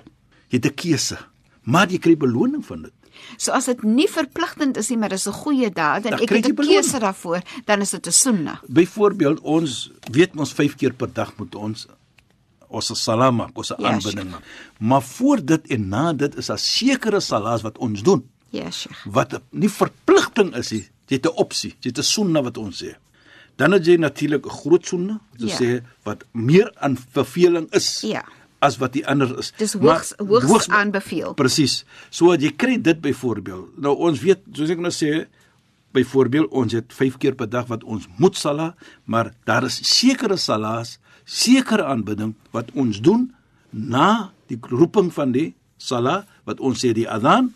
Jy 0.50 0.58
het 0.58 0.66
'n 0.66 0.76
keuse, 0.76 1.18
maar 1.64 1.90
jy 1.90 1.98
kry 2.00 2.18
beloning 2.18 2.66
van 2.66 2.82
dit. 2.82 2.94
So 3.38 3.52
as 3.52 3.66
dit 3.66 3.84
nie 3.84 4.08
verpligtend 4.08 4.78
is 4.78 4.90
nie, 4.90 4.98
maar 4.98 5.10
dis 5.10 5.28
'n 5.28 5.32
goeie 5.32 5.70
daad 5.70 6.06
en 6.06 6.12
Dan 6.12 6.20
ek 6.20 6.30
het 6.30 6.46
'n 6.48 6.56
keuse 6.56 7.00
daarvoor, 7.00 7.42
dan 7.66 7.82
is 7.82 7.90
dit 7.92 8.08
'n 8.08 8.12
sunna. 8.12 8.60
Byvoorbeeld 8.68 9.40
ons 9.42 9.90
weet 10.12 10.36
ons 10.36 10.54
5 10.54 10.76
keer 10.76 10.94
per 10.94 11.14
dag 11.14 11.34
moet 11.38 11.56
ons 11.56 11.88
ons 12.72 13.04
salam 13.04 13.36
maak, 13.36 13.58
ons 13.58 13.68
Ja, 13.70 13.76
aanbidding 13.90 14.30
maak. 14.30 14.44
Maar 14.80 15.02
voor 15.02 15.46
dit 15.46 15.68
en 15.68 15.88
na 15.90 16.14
dit 16.14 16.36
is 16.38 16.46
daar 16.46 16.60
sekere 16.60 17.20
salas 17.20 17.62
wat 17.62 17.78
ons 17.78 18.04
doen 18.04 18.24
Ja, 18.52 18.72
Sheikh. 18.72 19.04
wat 19.06 19.42
nie 19.52 19.70
verpligting 19.70 20.56
is 20.56 20.72
nie. 20.72 20.88
Jy 21.08 21.16
het 21.16 21.26
'n 21.26 21.36
opsie, 21.36 21.72
jy 21.82 21.90
het 21.90 21.98
'n 21.98 22.04
sunna 22.04 22.42
wat 22.44 22.58
ons 22.58 22.84
sê. 22.84 22.96
Dan 23.58 23.72
het 23.72 23.86
jy 23.86 23.96
natuurlik 23.98 24.46
'n 24.46 24.50
groot 24.50 24.86
sunna, 24.86 25.20
wat 25.40 25.50
Ja. 25.50 25.58
sê 25.58 25.82
wat 26.04 26.24
meer 26.34 26.72
aan 26.80 26.98
verveling 27.14 27.68
is 27.74 28.02
Ja. 28.02 28.24
As 28.62 28.78
wat 28.78 28.94
die 28.94 29.06
ander 29.08 29.32
is. 29.39 29.54
Dis 29.58 29.75
Maar 29.75 29.94
hoogs 30.00 30.13
hoogs 30.18 30.46
hoogs- 30.51 30.70
aanbeveel. 30.70 31.34
Presies. 31.34 31.86
So 32.10 32.34
jy 32.36 32.51
kry 32.56 32.78
dit 32.82 33.01
byvoorbeeld. 33.01 33.78
Nou 33.80 33.96
ons 33.98 34.20
weet, 34.20 34.39
soos 34.54 34.70
ek 34.70 34.80
nou 34.84 34.92
sê, 34.92 35.28
byvoorbeeld 35.96 36.51
ons 36.54 36.74
het 36.78 36.94
5 36.94 37.18
keer 37.18 37.36
per 37.36 37.50
dag 37.50 37.68
wat 37.72 37.84
ons 37.84 38.06
moet 38.18 38.36
sala, 38.38 38.75
maar 39.06 39.32
daar 39.50 39.63
is 39.66 39.80
sekere 39.89 40.38
salas, 40.38 40.98
sekere 41.25 41.84
aanbidding 41.89 42.36
wat 42.54 42.70
ons 42.75 43.00
doen 43.01 43.30
na 43.72 44.32
die 44.50 44.60
roeping 44.70 45.12
van 45.13 45.32
die 45.32 45.54
sala 45.78 46.25
wat 46.46 46.60
ons 46.60 46.82
sê 46.84 46.94
die 46.94 47.08
adhan 47.10 47.54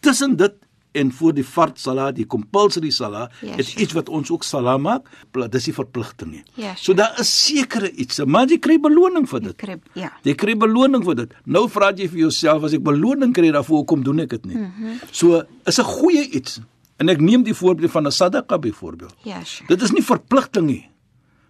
tussen 0.00 0.36
dit 0.38 0.54
en 0.96 1.12
voor 1.12 1.32
die 1.36 1.44
fard 1.44 1.78
sala, 1.80 2.10
die 2.12 2.26
compulsory 2.26 2.90
sala, 2.90 3.30
Ja, 3.42 3.56
is 3.56 3.70
sure. 3.70 3.82
iets 3.84 3.92
wat 3.92 4.08
ons 4.08 4.30
ook 4.30 4.44
sala 4.44 4.76
maak, 4.78 5.08
dis 5.50 5.64
die 5.64 5.72
verpligting 5.76 6.30
nie. 6.30 6.42
Ja, 6.54 6.74
So 6.74 6.82
sure. 6.92 6.96
daar 6.96 7.20
is 7.20 7.30
sekere 7.46 7.90
iets, 7.92 8.18
maar 8.24 8.46
jy 8.48 8.58
kry 8.58 8.78
beloning 8.80 9.28
vir 9.28 9.40
Jy 9.40 9.46
dit. 9.46 9.56
kry 9.56 9.76
ja. 9.94 10.12
Jy 10.24 10.34
kry 10.34 10.54
beloning 10.56 11.04
vir 11.04 11.14
dit. 11.14 11.34
Nou 11.44 11.68
vra 11.68 11.92
jy 11.96 12.08
vir 12.08 12.18
jouself 12.18 12.64
as 12.64 12.72
ek 12.72 12.82
beloning 12.82 13.32
kry 13.34 13.50
daarvoor, 13.52 13.76
hoekom 13.84 14.02
doen 14.02 14.20
ek 14.20 14.30
dit 14.30 14.44
nie? 14.46 14.56
Mm 14.56 14.72
-hmm. 14.78 15.00
So 15.12 15.42
is 15.66 15.78
'n 15.78 15.84
goeie 15.84 16.30
iets. 16.30 16.60
En 16.98 17.08
ek 17.08 17.20
neem 17.20 17.42
die 17.42 17.54
voorbeeld 17.54 17.90
van 17.90 18.06
'n 18.06 18.10
sadaqa 18.12 18.58
byvoorbeeld. 18.58 19.14
Ja, 19.22 19.44
Sheikh. 19.44 19.68
Dit 19.68 19.82
is 19.82 19.90
nie 19.92 20.02
verpligting 20.02 20.66
nie, 20.66 20.90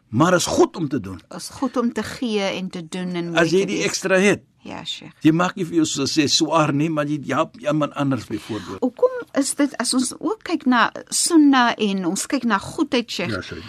maar 0.09 0.35
is 0.35 0.47
goed 0.47 0.77
om 0.77 0.89
te 0.89 1.01
doen. 1.01 1.21
is 1.37 1.49
goed 1.49 1.77
om 1.77 1.93
te 1.93 2.03
gee 2.03 2.41
en 2.41 2.69
te 2.71 2.83
doen 2.89 3.15
en 3.15 3.37
As 3.37 3.51
jy 3.51 3.65
die 3.67 3.83
ekstra 3.85 4.17
het. 4.19 4.43
Ja, 4.67 4.85
Sheikh. 4.85 5.13
Jy 5.23 5.33
maak 5.33 5.55
nie 5.57 5.65
vir 5.65 5.77
jou 5.77 5.85
so 5.87 6.03
sê 6.11 6.27
swaar 6.29 6.73
nie, 6.75 6.89
maar 6.91 7.07
jy 7.07 7.21
help 7.31 7.57
iemand 7.63 7.95
anders 7.95 8.25
byvoorbeeld. 8.27 8.81
Hoekom 8.81 9.11
is 9.39 9.55
dit 9.55 9.77
as 9.83 9.95
ons 9.95 10.13
ook 10.19 10.43
kyk 10.43 10.67
na 10.67 10.91
sunna 11.09 11.75
en 11.77 12.07
ons 12.07 12.27
kyk 12.27 12.45
na 12.45 12.59
goedheid, 12.59 13.11
Sheikh? 13.11 13.31
Ja, 13.31 13.41
sorry. 13.43 13.63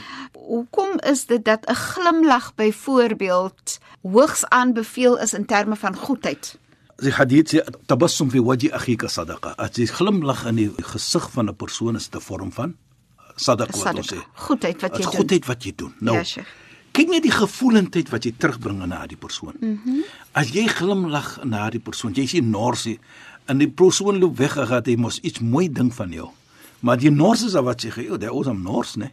Hoekom 0.47 0.97
is 1.11 1.25
dit 1.25 1.43
dat 1.45 1.65
'n 1.69 1.75
glimlag 1.75 2.55
byvoorbeeld 2.55 3.77
hoogs 4.01 4.45
aanbeveel 4.49 5.17
is 5.19 5.33
in 5.33 5.45
terme 5.45 5.75
van 5.75 5.95
goedheid? 5.95 6.57
Die 6.97 7.11
hadith 7.13 7.53
sê 7.53 7.61
tabassum 7.85 8.29
fi 8.31 8.39
wajhi 8.41 8.71
akhika 8.71 9.07
sadaqa. 9.07 9.53
As 9.57 9.75
jy 9.77 9.85
glimlag 9.85 10.45
in 10.49 10.55
die 10.55 10.71
gesig 10.81 11.29
van 11.31 11.49
'n 11.49 11.55
persoon 11.55 11.95
is 11.95 12.09
dit 12.09 12.21
'n 12.21 12.25
vorm 12.25 12.51
van 12.51 12.75
sadaqa 13.35 13.77
wat 13.83 13.95
ons 13.97 14.07
sê. 14.07 14.15
Sadaqa. 14.15 14.31
Goedheid 14.47 14.81
wat 14.81 14.97
jy 14.97 15.03
doen. 15.03 15.13
goedheid 15.13 15.45
wat 15.45 15.63
jy 15.63 15.73
doen. 15.75 15.93
Nou, 15.99 16.17
Ja, 16.17 16.23
Sheikh. 16.23 16.47
Kyk 16.97 17.11
net 17.13 17.25
die 17.27 17.33
gevoelendheid 17.33 18.09
wat 18.09 18.25
jy 18.25 18.33
terugbring 18.41 18.81
na 18.89 19.03
die 19.09 19.19
persoon. 19.19 19.53
Mm 19.59 19.79
-hmm. 19.83 20.01
As 20.33 20.49
jy 20.53 20.67
glimlag 20.67 21.37
na 21.45 21.69
die 21.69 21.79
persoon, 21.79 22.13
jy 22.13 22.25
sien 22.25 22.49
norsie 22.49 22.99
en 23.45 23.57
die 23.57 23.69
persoon 23.69 24.19
loop 24.19 24.37
weg, 24.37 24.53
gaan 24.53 24.83
hy 24.85 24.95
mos 24.95 25.19
iets 25.19 25.39
mooi 25.39 25.69
ding 25.71 25.93
van 25.93 26.11
jou. 26.11 26.29
Maar 26.79 26.97
die 26.97 27.11
nors 27.11 27.43
is 27.43 27.53
wat 27.53 27.85
sê, 27.85 27.89
"Joh, 27.95 28.19
dit 28.19 28.31
is 28.31 28.47
'n 28.47 28.61
nors, 28.61 28.95
né?" 28.95 29.11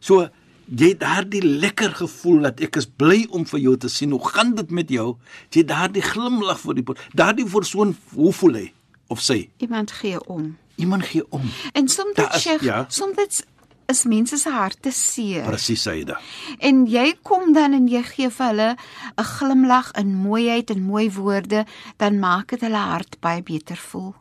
So 0.00 0.28
jy 0.76 0.88
het 0.88 1.00
daardie 1.00 1.42
lekker 1.42 1.90
gevoel 1.94 2.40
dat 2.42 2.60
ek 2.60 2.76
is 2.76 2.86
bly 2.86 3.26
om 3.30 3.46
vir 3.46 3.60
jou 3.60 3.76
te 3.76 3.88
sien. 3.88 4.10
Hoe 4.10 4.28
gaan 4.28 4.54
dit 4.54 4.70
met 4.70 4.88
jou? 4.88 5.16
Jy 5.50 5.60
het 5.60 5.68
daardie 5.68 6.02
glimlag 6.02 6.60
vir 6.60 6.74
die 6.74 6.84
daardie 7.14 7.46
persoon, 7.46 7.96
hoe 8.14 8.32
voel 8.32 8.52
hy 8.52 8.72
of 9.08 9.20
sy? 9.20 9.48
Iemand 9.58 9.90
gee 9.90 10.26
om. 10.26 10.56
Iemand 10.76 11.02
gee 11.02 11.24
om. 11.30 11.42
En 11.72 11.88
soms 11.88 12.14
Daar 12.14 12.34
is- 12.34 12.42
Sheikh, 12.42 12.62
ja. 12.62 12.84
soms 12.88 13.42
is 13.88 14.04
mense 14.04 14.36
se 14.36 14.50
harte 14.52 14.90
seer. 14.92 15.46
Presies, 15.48 15.82
Saida. 15.82 16.18
En 16.60 16.82
jy 16.90 17.14
kom 17.24 17.54
dan 17.56 17.72
en 17.76 17.86
jy 17.88 18.02
gee 18.04 18.28
vir 18.28 18.46
hulle 18.50 18.70
'n 19.16 19.24
glimlag 19.24 19.92
en 19.96 20.12
mooiheid 20.12 20.70
en 20.70 20.82
mooi 20.82 21.10
woorde, 21.10 21.64
dan 21.96 22.18
maak 22.18 22.48
dit 22.48 22.60
hulle 22.60 22.84
hart 22.92 23.16
baie 23.20 23.42
beter 23.42 23.76
voel. 23.76 24.14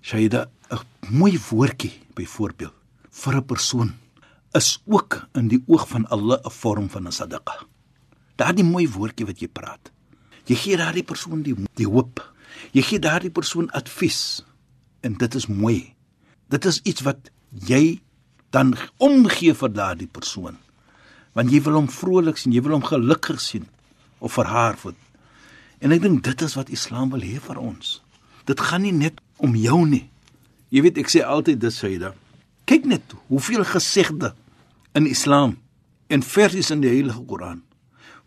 Shaida, 0.00 0.48
'n 0.70 0.78
mooi 1.10 1.38
woordjie 1.50 1.92
byvoorbeeld 2.14 2.74
vir 3.10 3.36
'n 3.36 3.44
persoon 3.44 3.92
is 4.54 4.78
ook 4.86 5.26
in 5.34 5.48
die 5.48 5.62
oog 5.66 5.88
van 5.88 6.06
Allah 6.08 6.38
'n 6.44 6.50
vorm 6.50 6.88
van 6.88 7.06
'n 7.06 7.12
sadaqa. 7.12 7.66
Daardie 8.36 8.64
mooi 8.64 8.88
woordjie 8.88 9.26
wat 9.26 9.40
jy 9.40 9.48
praat. 9.48 9.90
Jy 10.44 10.54
gee 10.54 10.76
daardie 10.76 11.04
persoon 11.04 11.42
die 11.42 11.54
die 11.74 11.86
hoop. 11.86 12.34
Jy 12.72 12.82
gee 12.82 12.98
daardie 12.98 13.30
persoon 13.30 13.70
advies 13.70 14.44
en 15.00 15.14
dit 15.14 15.34
is 15.34 15.46
mooi. 15.46 15.94
Dit 16.48 16.64
is 16.64 16.80
iets 16.82 17.00
wat 17.00 17.30
jy 17.50 18.00
dan 18.50 18.74
omgee 18.96 19.54
vir 19.54 19.72
daardie 19.72 20.10
persoon. 20.10 20.56
Want 21.32 21.50
jy 21.50 21.62
wil 21.62 21.78
hom 21.78 21.88
vrolik 21.88 22.38
sien, 22.38 22.52
jy 22.52 22.62
wil 22.62 22.78
hom 22.78 22.86
gelukkig 22.86 23.40
sien 23.40 23.68
of 24.18 24.34
vir 24.34 24.50
haar 24.50 24.76
vir 24.76 24.94
En 25.80 25.94
ek 25.94 26.02
dink 26.04 26.20
dit 26.24 26.42
is 26.44 26.54
wat 26.58 26.68
Islam 26.68 27.08
wil 27.14 27.24
hê 27.24 27.38
vir 27.40 27.56
ons. 27.56 28.00
Dit 28.44 28.60
gaan 28.60 28.84
nie 28.84 28.92
net 28.92 29.20
om 29.40 29.54
jou 29.56 29.80
nie. 29.88 30.04
Jy 30.68 30.82
weet 30.84 31.00
ek 31.00 31.08
sê 31.08 31.22
altyd 31.24 31.62
dit 31.62 31.72
Saida. 31.72 32.12
Kyk 32.68 32.84
net 32.84 33.14
hoeveel 33.30 33.64
gesegde 33.64 34.34
in 34.94 35.08
Islam 35.08 35.56
en 36.12 36.22
versies 36.26 36.70
in 36.74 36.84
die 36.84 36.92
Heilige 36.92 37.24
Koran 37.24 37.62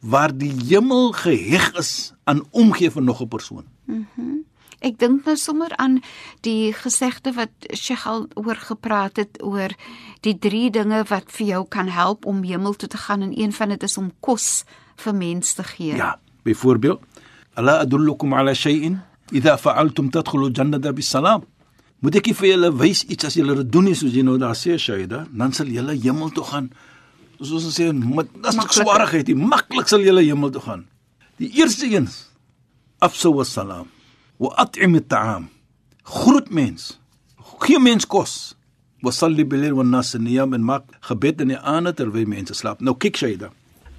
waar 0.03 0.33
die 0.35 0.51
hemel 0.67 1.13
geheg 1.15 1.69
is 1.79 2.11
aan 2.27 2.41
omgee 2.51 2.91
vir 2.91 3.03
nog 3.03 3.21
'n 3.21 3.27
persoon. 3.27 3.65
Ek 4.83 4.97
dink 4.99 5.23
nou 5.23 5.37
sommer 5.39 5.71
aan 5.79 6.01
die 6.43 6.73
gesegde 6.75 7.31
wat 7.37 7.67
Sheikh 7.71 8.03
al 8.09 8.25
oor 8.35 8.59
gepraat 8.59 9.21
het 9.21 9.39
oor 9.39 9.71
die 10.27 10.35
drie 10.35 10.67
dinge 10.75 11.05
wat 11.07 11.31
vir 11.37 11.47
jou 11.47 11.61
kan 11.71 11.87
help 11.87 12.27
om 12.27 12.41
hemel 12.43 12.75
toe 12.75 12.89
te 12.91 12.99
gaan 13.05 13.23
en 13.23 13.31
een 13.31 13.55
van 13.55 13.71
dit 13.71 13.85
is 13.87 13.95
om 13.97 14.11
kos 14.19 14.65
vir 15.05 15.15
mense 15.15 15.55
te 15.55 15.63
gee. 15.63 15.95
Ja, 15.95 16.19
byvoorbeeld, 16.43 16.99
"Ala 17.55 17.79
adullukum 17.85 18.33
ala 18.33 18.53
shay'in 18.53 18.99
idha 19.31 19.57
fa'altum 19.57 20.09
tadkhulu 20.09 20.51
jannata 20.51 20.91
bisalam." 20.91 21.43
Moet 21.99 22.15
ek 22.15 22.35
vir 22.35 22.47
julle 22.49 22.75
wys 22.75 23.03
iets 23.03 23.25
as 23.25 23.33
julle 23.33 23.55
dit 23.55 23.71
doen 23.71 23.83
nie 23.83 23.95
soos 23.95 24.11
jy 24.11 24.21
nou 24.23 24.37
daar 24.37 24.55
sê 24.55 24.77
Shaida, 24.77 25.27
dan 25.31 25.53
sal 25.53 25.67
julle 25.67 25.95
hemel 25.95 26.29
toe 26.29 26.43
gaan. 26.43 26.71
Soos 27.39 27.63
ons 27.63 27.79
sê, 27.79 27.93
met 27.93 28.27
dis 28.43 29.27
nie 29.27 29.35
maklik 29.35 29.87
sal 29.87 29.99
julle 30.01 30.21
hemel 30.21 30.49
toe 30.49 30.61
gaan. 30.61 30.85
Die 31.37 31.49
eerste 31.55 31.87
een, 31.87 32.09
afsu 32.99 33.29
wassalam 33.29 33.87
wa 34.43 34.51
at'im 34.63 34.95
at'am. 34.99 35.47
Groet 36.03 36.49
mens. 36.51 36.99
Gee 37.63 37.79
mens 37.79 38.05
kos. 38.07 38.55
Wa 39.03 39.11
salli 39.11 39.45
bil 39.47 39.73
wa 39.77 39.83
nas 39.83 40.13
niyam 40.19 40.53
en 40.57 40.63
maak 40.67 40.83
gebed 41.07 41.41
in 41.43 41.53
die 41.53 41.59
aande 41.59 41.93
terwyl 41.95 42.27
mense 42.27 42.55
slaap. 42.55 42.81
Nou 42.83 42.95
kyk 42.99 43.19
Shaida. 43.19 43.51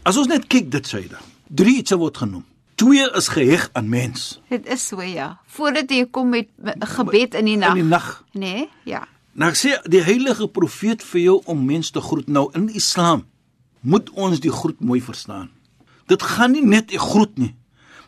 As 0.05 0.19
ons 0.21 0.29
net 0.29 0.49
kyk 0.53 0.71
dit 0.73 0.89
Shaida. 0.89 1.21
Drie 1.49 1.79
iets 1.81 1.97
word 1.97 2.21
genoem. 2.21 2.45
Twee 2.81 3.05
is 3.15 3.29
geheg 3.31 3.69
aan 3.79 3.87
mens 3.89 4.41
Dit 4.51 4.67
is 4.67 4.83
so 4.89 5.03
ja. 5.03 5.37
Voordat 5.47 5.91
jy 5.95 6.09
kom 6.11 6.33
met 6.35 6.49
'n 6.59 6.87
gebed 6.97 7.35
in 7.35 7.45
die 7.45 7.57
nag. 7.57 7.69
in 7.69 7.75
die 7.75 7.89
nag. 7.89 8.25
Nee? 8.33 8.69
Ja. 8.85 9.07
Nou 9.33 9.51
ek 9.51 9.57
sê 9.57 9.79
die 9.89 10.03
heilige 10.03 10.49
profeet 10.49 11.03
vir 11.03 11.21
jou 11.21 11.43
om 11.45 11.65
mens 11.65 11.91
te 11.91 12.01
groet 12.01 12.29
nou 12.29 12.51
in 12.53 12.69
Islam 12.69 13.25
moet 13.81 14.11
ons 14.11 14.41
die 14.41 14.51
groet 14.51 14.81
mooi 14.81 15.01
verstaan. 15.01 15.51
Dit 16.07 16.23
gaan 16.23 16.51
nie 16.53 16.67
net 16.67 16.93
'n 16.93 16.99
groet 16.99 17.39
nie, 17.39 17.55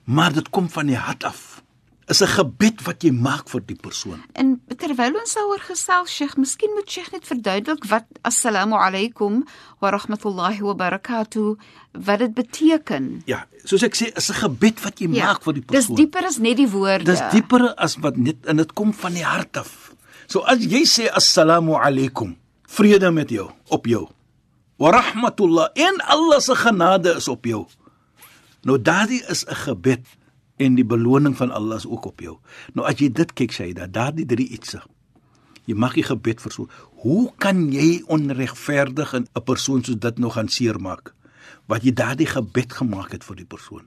maar 0.05 0.33
dit 0.33 0.51
kom 0.51 0.69
van 0.69 0.87
die 0.87 0.97
hart 0.97 1.25
af. 1.25 1.63
Is 2.09 2.23
'n 2.23 2.27
gebed 2.39 2.83
wat 2.87 3.03
jy 3.03 3.11
maak 3.11 3.49
vir 3.49 3.61
die 3.67 3.75
persoon. 3.77 4.23
En 4.35 4.61
terwyl 4.77 5.15
ons 5.19 5.35
daaroor 5.35 5.59
gesels, 5.61 6.11
Sheikh, 6.11 6.37
miskien 6.37 6.71
moet 6.75 6.91
Sheikh 6.91 7.11
net 7.13 7.27
verduidelik 7.27 7.85
wat 7.91 8.05
assalamu 8.23 8.75
alaykum 8.79 9.43
wa 9.81 9.91
rahmatullahi 9.91 10.61
wa 10.63 10.75
barakatuh 10.75 11.57
wat 11.93 12.19
dit 12.19 12.35
beteken. 12.35 13.23
Ja, 13.27 13.47
soos 13.65 13.83
ek 13.83 13.95
sê, 13.97 14.13
is 14.17 14.31
'n 14.31 14.35
gebed 14.35 14.81
wat 14.85 14.99
jy 15.01 15.09
maak 15.09 15.43
vir 15.43 15.53
die 15.55 15.61
Dis 15.67 15.87
persoon. 15.87 15.97
dieper 15.97 16.25
as 16.27 16.39
net 16.39 16.57
die 16.57 16.69
woorde. 16.69 17.05
Dis 17.05 17.21
dieper 17.33 17.75
as 17.75 17.97
wat 17.97 18.17
net 18.17 18.37
en 18.47 18.57
dit 18.57 18.73
kom 18.73 18.93
van 18.95 19.13
die 19.13 19.25
hart 19.25 19.57
af. 19.57 19.93
So 20.29 20.41
as 20.41 20.59
jy 20.59 20.83
sê 20.87 21.11
assalamu 21.11 21.75
alaykum, 21.75 22.37
vrede 22.69 23.11
met 23.11 23.31
jou, 23.31 23.51
op 23.71 23.87
jou. 23.87 24.09
Wa 24.79 24.91
rahmatullah 24.91 25.69
en 25.75 26.01
Allah 26.07 26.41
se 26.41 26.55
genade 26.55 27.17
is 27.17 27.29
op 27.29 27.45
jou. 27.45 27.67
Nou 28.63 28.79
daardie 28.83 29.23
is 29.29 29.45
'n 29.49 29.55
gebed 29.55 30.07
en 30.57 30.77
die 30.79 30.85
beloning 30.85 31.37
van 31.37 31.51
Allah 31.51 31.77
is 31.77 31.87
ook 31.87 32.07
op 32.07 32.21
jou. 32.21 32.37
Nou 32.75 32.87
as 32.89 33.01
jy 33.01 33.11
dit 33.13 33.33
kyk 33.33 33.53
sê 33.53 33.71
jy 33.71 33.77
dat 33.81 33.93
daardie 33.93 34.27
drie 34.27 34.49
ietsie. 34.57 34.81
Jy 35.67 35.75
mag 35.75 35.97
die 35.99 36.07
gebed 36.07 36.41
vir 36.41 36.53
so. 36.55 36.69
Hoe 37.03 37.33
kan 37.43 37.73
jy 37.73 38.03
onregverdig 38.07 39.15
'n 39.15 39.27
'n 39.35 39.45
persoon 39.45 39.85
soos 39.85 39.99
dit 39.99 40.19
nog 40.19 40.35
gaan 40.35 40.49
seermaak? 40.49 41.15
Wat 41.67 41.83
jy 41.83 41.93
daardie 41.93 42.27
gebed 42.27 42.73
gemaak 42.73 43.13
het 43.13 43.25
vir 43.25 43.37
die 43.37 43.47
persoon. 43.47 43.87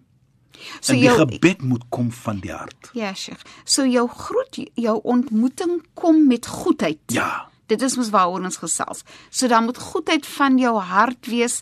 so 0.79 0.93
en 0.93 0.99
die 0.99 1.07
jou 1.07 1.17
gebed 1.17 1.61
moet 1.61 1.83
kom 1.89 2.11
van 2.11 2.39
die 2.39 2.51
hart. 2.51 2.91
Ja, 2.93 3.13
Sheikh. 3.13 3.41
So 3.63 3.85
jou 3.85 4.07
groet 4.07 4.59
jou 4.75 4.99
ontmoeting 5.03 5.79
kom 5.93 6.27
met 6.27 6.47
goedheid. 6.47 6.99
Ja. 7.07 7.49
Dit 7.69 7.81
is 7.81 7.95
mos 7.95 8.09
waaroor 8.09 8.43
ons 8.43 8.57
gesels. 8.57 9.03
So 9.29 9.47
dan 9.47 9.69
moet 9.69 9.77
goedheid 9.77 10.25
van 10.25 10.57
jou 10.57 10.77
hart 10.79 11.29
wees, 11.29 11.61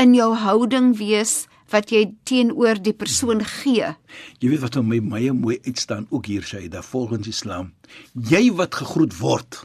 in 0.00 0.14
jou 0.14 0.34
houding 0.34 0.96
wees, 0.96 1.46
wat 1.72 1.92
jy 1.92 2.04
teenoor 2.28 2.80
die 2.82 2.94
persoon 2.96 3.42
gee. 3.44 3.94
Jy 4.40 4.52
weet 4.52 4.62
wat 4.64 4.78
my 4.84 5.00
baie 5.00 5.32
mooi 5.32 5.58
uitstaan 5.66 6.06
ook 6.10 6.28
hier 6.30 6.44
Shaida 6.46 6.82
volgens 6.82 7.28
Islam. 7.28 7.72
Jy 8.14 8.50
wat 8.58 8.74
gegroet 8.74 9.16
word. 9.18 9.62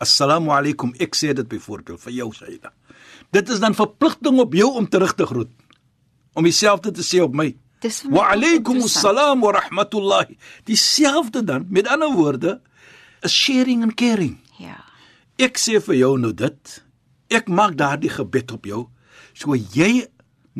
Assalamu 0.00 0.52
alaykum. 0.54 0.94
Ek 1.00 1.16
sê 1.16 1.34
dit 1.36 1.48
byvoorbeeld 1.48 2.00
vir 2.00 2.12
jou 2.20 2.30
Shaida. 2.36 2.72
Dit 3.32 3.48
is 3.48 3.60
dan 3.62 3.76
verpligting 3.76 4.38
op 4.42 4.54
jou 4.54 4.70
om 4.76 4.88
terug 4.88 5.14
te 5.14 5.26
groet. 5.26 5.50
Om 6.34 6.46
dieselfde 6.46 6.92
te 6.94 7.04
sê 7.06 7.20
op 7.24 7.34
my. 7.36 7.50
Dis 7.80 8.02
my 8.04 8.18
Wa 8.18 8.30
alaykum 8.34 8.82
assalam 8.84 9.40
wa 9.44 9.54
rahmatullah. 9.56 10.28
Dieselfde 10.68 11.44
dan. 11.44 11.66
Met 11.70 11.88
ander 11.88 12.12
woorde 12.16 12.60
is 13.22 13.32
sharing 13.32 13.82
and 13.82 13.94
caring. 13.94 14.38
Ja. 14.58 14.78
Ek 15.40 15.60
sê 15.60 15.80
vir 15.80 16.00
jou 16.02 16.14
nou 16.20 16.32
dit. 16.36 16.80
Ek 17.32 17.48
maak 17.48 17.76
daardie 17.78 18.10
gebed 18.12 18.52
op 18.56 18.66
jou. 18.68 18.86
So 19.32 19.56
jy 19.56 20.08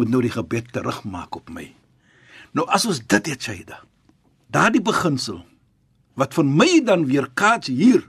moet 0.01 0.09
nou 0.13 0.23
die 0.25 0.33
gebed 0.33 0.71
terugmaak 0.73 1.37
op 1.37 1.51
my. 1.53 1.67
Nou 2.57 2.65
as 2.73 2.87
ons 2.89 3.03
dit 3.05 3.27
het 3.31 3.43
Shaida. 3.45 3.83
Daardie 4.51 4.83
beginsel 4.83 5.43
wat 6.19 6.35
vir 6.37 6.45
my 6.49 6.71
dan 6.85 7.05
weer 7.09 7.29
kaats 7.39 7.69
hier 7.71 8.03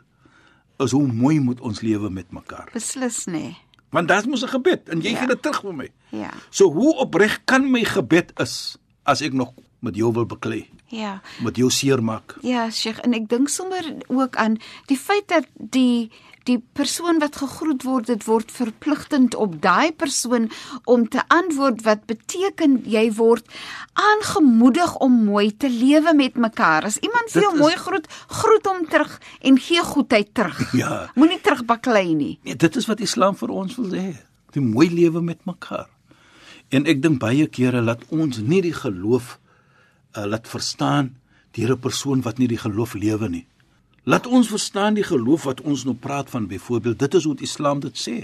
is 0.81 0.95
hoe 0.95 1.05
mooi 1.07 1.38
moet 1.39 1.60
ons 1.62 1.83
lewe 1.86 2.10
met 2.10 2.31
mekaar. 2.33 2.71
Beslis 2.74 3.25
nê. 3.27 3.31
Nee. 3.51 3.57
Want 3.91 4.07
dit 4.07 4.25
mos 4.31 4.43
'n 4.43 4.48
gebed 4.55 4.89
en 4.89 5.01
jy 5.01 5.12
Ja. 5.12 5.17
gee 5.19 5.27
dit 5.27 5.41
terug 5.41 5.62
vir 5.62 5.74
my. 5.75 5.89
Ja. 6.12 6.31
So 6.50 6.71
hoe 6.71 6.95
opreg 6.98 7.41
kan 7.45 7.71
my 7.71 7.83
gebed 7.83 8.31
is 8.39 8.77
as 9.05 9.21
ek 9.21 9.33
nog 9.33 9.51
met 9.81 9.95
jou 9.95 10.13
wil 10.13 10.25
beklei, 10.25 10.69
Ja. 10.88 11.21
met 11.43 11.55
jou 11.57 11.69
seermaak? 11.69 12.38
Ja, 12.41 12.69
Sheikh, 12.69 13.00
en 13.03 13.13
ek 13.13 13.29
dink 13.29 13.50
sommer 13.50 13.83
ook 14.07 14.36
aan 14.36 14.57
die 14.88 14.98
feit 14.98 15.27
dat 15.27 15.45
die 15.55 16.12
die 16.43 16.57
persoon 16.74 17.19
wat 17.19 17.36
gegroet 17.36 17.83
word, 17.83 18.07
dit 18.07 18.24
word 18.25 18.51
verpligtend 18.51 19.36
op 19.36 19.62
daai 19.62 19.91
persoon 19.93 20.50
om 20.86 21.07
te 21.10 21.21
antwoord 21.27 21.81
wat 21.86 22.05
beteken 22.10 22.81
jy 22.86 23.12
word 23.13 23.45
aangemoedig 23.93 24.95
om 24.98 25.12
mooi 25.25 25.51
te 25.57 25.69
lewe 25.69 26.13
met 26.15 26.36
mekaar. 26.36 26.83
As 26.89 26.98
iemand 26.98 27.29
vir 27.31 27.41
jou 27.41 27.53
is- 27.53 27.60
mooi 27.60 27.75
groet, 27.75 28.07
groet 28.27 28.65
hom 28.65 28.86
terug 28.89 29.19
en 29.41 29.57
gee 29.60 29.81
goedheid 29.83 30.33
terug. 30.33 30.60
Ja. 30.81 31.12
Moenie 31.15 31.39
terugbaklei 31.41 32.13
nie. 32.15 32.39
Nee, 32.43 32.55
dit 32.55 32.75
is 32.75 32.86
wat 32.88 33.00
Islam 33.00 33.36
vir 33.36 33.50
ons 33.50 33.75
wil 33.75 33.91
hê. 33.91 34.15
Die 34.55 34.62
mooi 34.63 34.89
lewe 34.89 35.21
met 35.21 35.45
mekaar. 35.45 35.89
En 36.71 36.86
ek 36.88 37.01
dink 37.03 37.19
baie 37.19 37.48
kere 37.48 37.81
laat 37.81 38.03
ons 38.10 38.38
nie 38.39 38.62
die 38.62 38.74
geloof 38.74 39.38
uh, 40.15 40.25
laat 40.25 40.48
verstaan 40.48 41.15
deur 41.51 41.74
'n 41.75 41.79
persoon 41.79 42.21
wat 42.21 42.38
nie 42.39 42.48
die 42.48 42.57
geloof 42.57 42.93
lewe 42.95 43.29
nie. 43.29 43.45
Laat 44.03 44.27
ons 44.27 44.48
verstaan 44.50 44.93
die 44.98 45.03
geloof 45.05 45.43
wat 45.46 45.62
ons 45.62 45.84
nou 45.86 45.93
praat 45.96 46.29
van 46.29 46.48
byvoorbeeld, 46.48 47.00
dit 47.00 47.13
is 47.13 47.24
hoe 47.24 47.36
die 47.36 47.46
Islam 47.46 47.79
dit 47.79 47.98
sê. 47.98 48.15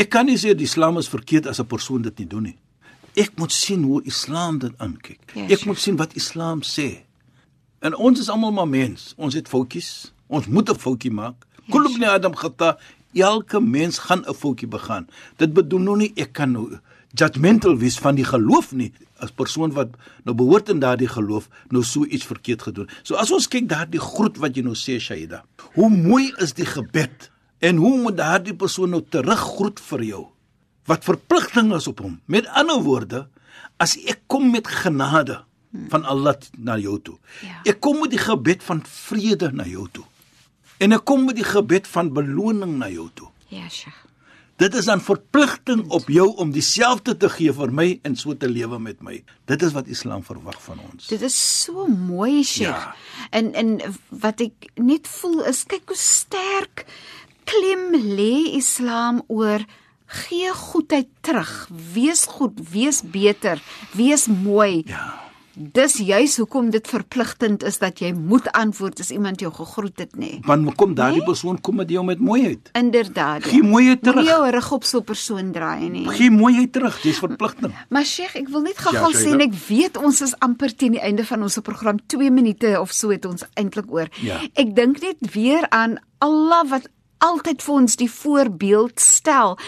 Ek 0.00 0.08
kan 0.10 0.24
nie 0.26 0.38
sê 0.40 0.54
die 0.56 0.64
Islam 0.64 0.96
is 0.98 1.08
verkeerd 1.12 1.46
as 1.46 1.60
'n 1.60 1.66
persoon 1.66 2.02
dit 2.02 2.18
nie 2.18 2.26
doen 2.26 2.42
nie. 2.42 2.56
Ek 3.14 3.36
moet 3.36 3.52
sien 3.52 3.82
hoe 3.82 4.02
Islam 4.04 4.58
dit 4.58 4.72
aankyk. 4.78 5.20
Ja, 5.34 5.46
Ek 5.48 5.64
moet 5.64 5.78
sien 5.78 5.96
wat 5.96 6.14
Islam 6.14 6.62
sê. 6.62 7.04
En 7.80 7.94
ons 7.94 8.20
is 8.20 8.28
almal 8.28 8.52
maar 8.52 8.68
mens. 8.68 9.12
Ons 9.16 9.34
het 9.34 9.48
foutjies. 9.48 10.12
Ons 10.26 10.46
moet 10.46 10.70
'n 10.70 10.78
foutjie 10.78 11.10
maak. 11.12 11.34
Kullu 11.70 11.90
ibn 11.90 12.04
Adam 12.04 12.34
khata. 12.34 12.78
Elke 13.14 13.60
mens 13.60 13.98
gaan 13.98 14.24
'n 14.26 14.34
foutjie 14.34 14.68
begaan. 14.68 15.06
Dit 15.36 15.52
bedoel 15.52 15.80
nou 15.80 15.96
nie 15.96 16.12
ek 16.16 16.32
kan 16.32 16.52
nou 16.52 16.78
judgmental 17.14 17.76
wees 17.76 17.98
van 17.98 18.14
die 18.14 18.24
geloof 18.24 18.72
nie. 18.72 18.92
As 19.22 19.30
persoon 19.30 19.72
wat 19.76 19.94
nou 20.26 20.34
behoort 20.36 20.68
in 20.72 20.80
daardie 20.82 21.08
geloof 21.08 21.48
nou 21.70 21.84
so 21.86 22.04
iets 22.04 22.26
verkeerd 22.26 22.62
gedoen. 22.62 22.90
So 23.02 23.18
as 23.20 23.32
ons 23.34 23.48
kyk 23.50 23.68
daardie 23.70 24.02
groet 24.02 24.40
wat 24.42 24.56
jy 24.56 24.64
nou 24.66 24.74
sê 24.78 24.98
Shaida. 25.00 25.44
Hoe 25.78 25.90
mooi 25.90 26.32
is 26.42 26.56
die 26.58 26.66
gebed 26.68 27.30
en 27.64 27.80
hoe 27.80 27.94
moet 28.02 28.18
daardie 28.18 28.56
persoon 28.58 28.90
nou 28.90 29.02
teruggroet 29.02 29.80
vir 29.80 30.04
jou? 30.10 30.24
Wat 30.90 31.06
verpligting 31.06 31.72
is 31.74 31.86
op 31.88 32.02
hom. 32.04 32.18
Met 32.26 32.48
ander 32.52 32.82
woorde, 32.84 33.26
as 33.80 33.96
ek 34.04 34.26
kom 34.28 34.50
met 34.52 34.68
genade 34.68 35.40
van 35.90 36.04
Allah 36.04 36.36
na 36.58 36.76
jou 36.78 36.98
toe. 37.02 37.16
Ja. 37.42 37.60
Ek 37.72 37.80
kom 37.82 38.02
met 38.02 38.12
die 38.14 38.22
gebed 38.22 38.62
van 38.62 38.82
vrede 38.86 39.50
na 39.52 39.66
jou 39.66 39.86
toe. 39.92 40.04
En 40.82 40.94
ek 40.94 41.04
kom 41.08 41.24
met 41.26 41.38
die 41.38 41.46
gebed 41.46 41.88
van 41.90 42.12
beloning 42.14 42.76
na 42.78 42.90
jou 42.92 43.08
toe. 43.14 43.30
Ja, 43.48 43.68
Sheikh. 43.68 44.04
Dit 44.56 44.74
is 44.78 44.86
dan 44.86 45.00
verpligting 45.02 45.88
op 45.90 46.08
jou 46.08 46.28
om 46.38 46.52
dieselfde 46.54 47.16
te 47.18 47.28
gee 47.28 47.52
vir 47.52 47.72
my 47.74 47.86
en 48.06 48.14
so 48.16 48.36
te 48.38 48.46
lewe 48.46 48.78
met 48.78 49.00
my. 49.02 49.16
Dit 49.50 49.64
is 49.66 49.74
wat 49.74 49.90
Islam 49.90 50.22
verwag 50.22 50.60
van 50.62 50.78
ons. 50.92 51.08
Dit 51.10 51.24
is 51.26 51.34
so 51.34 51.88
mooi, 51.90 52.44
Sheikh. 52.46 52.84
Ja. 52.86 52.94
En 53.34 53.50
en 53.58 53.74
wat 54.08 54.44
ek 54.46 54.70
net 54.78 55.10
voel 55.10 55.42
is 55.50 55.64
kyk 55.66 55.90
hoe 55.90 55.98
sterk 55.98 56.84
klem 57.50 57.98
lê 58.14 58.54
Islam 58.54 59.24
oor 59.26 59.66
gee 60.22 60.54
goedheid 60.54 61.10
terug. 61.26 61.52
Wees 61.94 62.24
goed, 62.30 62.62
wees 62.70 63.02
beter, 63.02 63.58
wees 63.98 64.28
mooi. 64.30 64.84
Ja. 64.86 65.10
Dis 65.56 65.96
juis 66.02 66.36
hoekom 66.36 66.70
dit 66.70 66.88
verpligtend 66.88 67.62
is 67.62 67.78
dat 67.78 67.98
jy 68.02 68.12
moet 68.12 68.48
antwoord 68.52 69.00
as 69.00 69.10
iemand 69.14 69.40
jou 69.40 69.52
gegroet 69.54 69.98
het, 69.98 70.16
nê. 70.16 70.18
Nee. 70.18 70.40
Want 70.46 70.74
kom 70.74 70.94
daardie 70.94 71.20
Nee? 71.22 71.28
persoon 71.28 71.60
kom 71.60 71.76
met 71.76 71.90
jou 71.90 72.04
met 72.04 72.18
mooiheid. 72.18 72.70
Inderdaad. 72.72 73.44
Gee 73.44 73.62
mooiheid 73.62 74.02
terug. 74.02 74.14
Moenie 74.14 74.30
jou 74.30 74.50
rug 74.50 74.72
op 74.72 74.84
so 74.84 74.98
'n 74.98 75.04
persoon 75.04 75.52
draai 75.52 75.88
nie. 75.88 76.08
Gee 76.08 76.30
mooiheid 76.30 76.72
terug. 76.72 77.00
Dis 77.00 77.18
verpligting. 77.18 77.72
Maar 77.94 78.04
Sheikh, 78.04 78.34
ek 78.34 78.48
wil 78.48 78.60
net 78.62 78.78
gou 78.78 78.94
Ja, 78.94 79.08
sê 79.12 79.32
en 79.32 79.40
ek 79.40 79.54
weet 79.68 79.96
ons 79.96 80.20
is 80.20 80.34
amper 80.38 80.74
teen 80.76 80.92
die 80.92 81.00
einde 81.00 81.24
van 81.24 81.42
ons 81.42 81.58
program 81.62 81.98
2 82.06 82.30
minute 82.30 82.80
of 82.80 82.92
so 82.92 83.10
het 83.10 83.24
ons 83.24 83.44
eintlik 83.54 83.92
oor. 83.92 84.08
Ja. 84.20 84.40
Ek 84.54 84.74
dink 84.74 85.00
net 85.00 85.32
weer 85.34 85.66
aan 85.70 85.98
Allah 86.18 86.64
wat 86.70 86.88
altyd 87.18 87.62
vir 87.62 87.74
ons 87.74 87.96
die 87.96 88.10
voorbeeld 88.10 89.00
stel. 89.00 89.58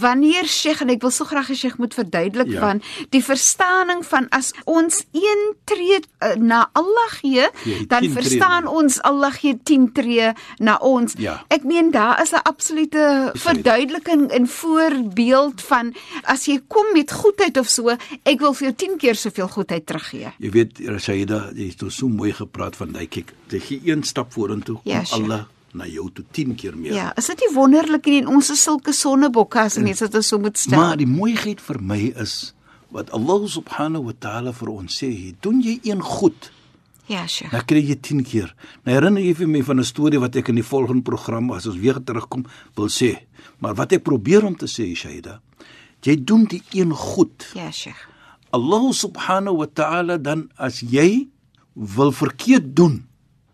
Wanneer 0.00 0.44
Sheikh 0.48 0.80
en 0.82 0.88
ek 0.90 1.00
wil 1.02 1.10
so 1.10 1.24
graag 1.24 1.48
hê 1.48 1.54
Sheikh 1.56 1.78
moet 1.78 1.94
verduidelik 1.94 2.48
Ja. 2.52 2.60
van 2.60 2.82
die 3.10 3.22
verstaaning 3.24 4.04
van 4.06 4.28
as 4.30 4.52
ons 4.64 5.04
een 5.12 5.54
tree 5.64 6.00
uh, 6.22 6.34
na 6.36 6.70
Allah 6.72 7.10
gee, 7.20 7.48
Gee, 7.64 7.86
dan 7.86 8.00
10 8.00 8.12
tree 8.12 8.22
verstaan 8.22 8.64
na- 8.64 8.70
ons 8.70 9.00
Allah 9.02 9.32
gee 9.32 9.58
10 9.62 9.92
tree 9.92 10.32
na 10.58 10.76
ons. 10.80 11.14
Ja. 11.18 11.44
Ek 11.48 11.64
meen 11.64 11.90
daar 11.90 12.22
is 12.22 12.32
'n 12.32 12.42
absolute 12.42 13.30
verduideliking 13.34 14.30
en 14.30 14.46
voorbeeld 14.48 15.60
van 15.62 15.92
as 16.24 16.46
jy 16.46 16.60
kom 16.68 16.86
met 16.94 17.12
goedheid 17.12 17.56
of 17.58 17.68
so, 17.68 17.88
ek 18.22 18.40
wil 18.40 18.54
vir 18.54 18.68
jou 18.70 18.74
10 18.88 18.96
keer 18.98 19.14
soveel 19.16 19.48
goedheid 19.48 19.86
teruggee. 19.86 20.32
Jy 20.38 20.50
weet 20.50 20.78
Rashaida, 20.88 21.50
jy 21.54 21.68
het 21.72 21.92
so 21.92 22.08
mooi 22.08 22.32
gepraat 22.32 22.76
van 22.76 22.92
daai 22.92 23.06
kyk. 23.08 23.32
Jy 23.52 23.60
gee 23.60 23.80
een 23.84 24.02
stap 24.02 24.32
vorentoe 24.32 24.78
Ja, 24.84 24.98
om 24.98 25.04
sure. 25.06 25.22
Allah 25.22 25.44
na 25.72 25.86
jou 25.88 26.08
toe 26.12 26.24
10 26.30 26.54
keer 26.60 26.76
meer. 26.76 26.94
Ja, 26.94 27.12
is 27.16 27.26
dit 27.26 27.44
nie 27.44 27.54
wonderlik 27.54 28.06
nie 28.06 28.20
en 28.22 28.28
ons 28.28 28.50
is 28.52 28.62
sulke 28.62 28.92
sonnebokke 28.92 29.60
as 29.60 29.78
mense 29.80 30.08
dit 30.08 30.24
so 30.24 30.38
moet 30.38 30.58
stel. 30.58 30.78
Maar 30.78 30.96
die 31.00 31.08
mooiheid 31.08 31.60
vir 31.60 31.80
my 31.80 32.00
is 32.20 32.54
wat 32.92 33.10
Allah 33.16 33.46
subhanahu 33.48 34.10
wa 34.10 34.12
taala 34.20 34.52
vir 34.52 34.68
ons 34.68 34.98
sê, 35.02 35.08
doen 35.40 35.62
jy 35.64 35.78
een 35.88 36.02
goed, 36.04 36.50
ja, 37.08 37.26
Sheikh. 37.26 37.50
dan 37.50 37.64
kry 37.64 37.80
jy 37.88 37.96
10 37.96 38.22
keer. 38.28 38.54
Nou 38.84 38.96
herinner 38.96 39.24
jy 39.24 39.34
vir 39.34 39.48
my 39.48 39.62
van 39.62 39.80
'n 39.80 39.84
storie 39.84 40.20
wat 40.20 40.36
ek 40.36 40.48
in 40.48 40.56
die 40.60 40.66
volgende 40.66 41.02
program 41.02 41.50
as 41.52 41.66
ons 41.66 41.76
weer 41.76 41.98
terugkom 42.04 42.44
wil 42.76 42.88
sê. 42.88 43.16
Maar 43.60 43.74
wat 43.74 43.92
ek 43.92 44.04
probeer 44.04 44.44
om 44.44 44.56
te 44.56 44.66
sê, 44.66 44.94
Shaida, 44.94 45.40
jy 46.02 46.16
doen 46.24 46.44
die 46.44 46.62
een 46.72 46.92
goed. 46.92 47.52
Ja, 47.54 47.70
Sheikh. 47.70 48.08
Allah 48.52 48.92
subhanahu 48.92 49.56
wa 49.56 49.66
ta'ala 49.66 50.18
dan 50.18 50.50
as 50.56 50.80
jy 50.80 51.28
wil 51.74 52.12
verkeerd 52.12 52.76
doen. 52.76 53.06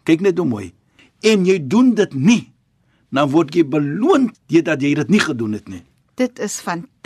Kyk 0.04 0.20
net 0.20 0.38
hoe 0.38 0.46
mooi. 0.46 0.72
En 1.20 1.46
jy 1.46 1.58
doen 1.66 1.94
dit 1.98 2.14
nie, 2.14 2.42
dan 3.10 3.30
word 3.32 3.54
jy 3.54 3.64
beloon 3.66 4.30
deurdat 4.46 4.82
jy 4.82 4.94
dit 4.94 5.10
nie 5.10 5.22
gedoen 5.22 5.56
het 5.58 5.68
nie. 5.68 5.82
Dit 6.18 6.38
is 6.38 6.60
fantasties. 6.60 6.97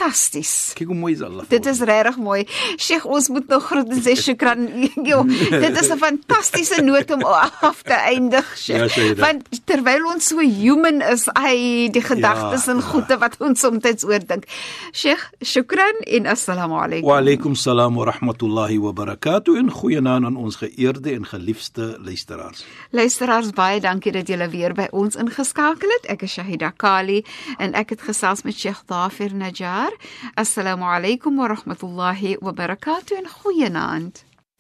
Kyk 0.75 0.87
hoe 0.87 0.97
mooi 0.97 1.13
is 1.15 1.21
Allah. 1.23 1.45
Dit 1.49 1.67
is 1.67 1.81
regtig 1.81 2.17
mooi. 2.17 2.47
Sheikh, 2.77 3.05
ons 3.07 3.29
moet 3.29 3.47
nog 3.49 3.67
groet 3.71 3.91
en 3.91 4.03
sê 4.03 4.17
shukran. 4.17 4.69
Jo, 5.11 5.23
dit 5.25 5.81
is 5.81 5.89
'n 5.91 5.99
fantastiese 5.99 6.83
noot 6.83 7.11
om 7.11 7.23
af 7.23 7.83
te 7.83 7.93
eindig, 7.93 8.47
Ja, 8.67 8.89
Sheikh. 8.89 9.09
dit. 9.09 9.19
Want 9.19 9.43
terwyl 9.65 10.07
ons 10.07 10.27
so 10.27 10.39
human 10.41 11.01
is, 11.03 11.29
ai, 11.33 11.89
die 11.91 12.03
gedagtes 12.03 12.67
Ja, 12.67 12.73
en 12.73 12.79
ja. 12.79 12.83
goeie 12.83 13.19
wat 13.19 13.37
ons 13.41 13.61
soms 13.61 14.05
oordink. 14.05 14.45
Sheikh, 14.93 15.31
shukran 15.45 15.97
en 16.07 16.27
assalamu 16.27 16.75
alaykum. 16.75 17.09
Wa 17.09 17.17
alaykum 17.19 17.55
salaam 17.55 17.95
wa 17.97 18.05
rahmatullahi 18.05 18.79
wa 18.79 18.93
barakatuh 18.93 19.57
en 19.59 19.71
goeienaand 19.71 20.25
aan 20.25 20.37
ons 20.37 20.57
geëerde 20.57 21.13
en 21.13 21.27
geliefde 21.27 21.97
luisteraars. 22.01 22.65
Luisteraars, 22.91 23.51
baie 23.51 23.81
dankie 23.81 24.13
dat 24.13 24.27
julle 24.29 24.49
weer 24.49 24.75
by 24.75 24.89
ons 24.93 25.17
ingeskakel 25.17 25.89
het. 25.99 26.07
Ek 26.11 26.23
is 26.23 26.33
Shahida 26.33 26.73
Kali 26.77 27.25
en 27.59 27.75
ek 27.75 27.91
het 27.91 28.03
gesels 28.03 28.43
met 28.43 28.59
Sheikh 28.59 28.83
Dafir 28.87 29.35
Najjar. 29.35 29.92
Assalamu 30.37 30.85
alaykum 30.85 31.39
wa 31.39 31.49
rahmatullahi 31.49 32.37
wa 32.43 32.53
barakatuh 32.53 33.19
en. 33.19 34.13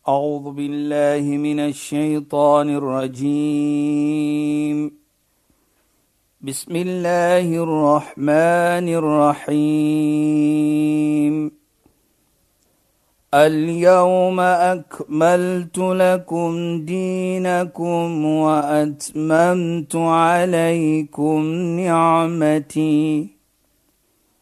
أعوذ 0.08 0.50
بالله 0.50 1.20
من 1.20 1.60
الشيطان 1.60 2.76
الرجيم. 2.76 4.90
بسم 6.40 6.76
الله 6.76 7.54
الرحمن 7.54 8.88
الرحيم. 8.88 9.92
اليوم 13.34 14.40
أكملت 14.40 15.78
لكم 15.78 16.80
دينكم 16.84 18.24
وأتممت 18.24 19.96
عليكم 19.96 21.44
نعمتي. 21.80 23.41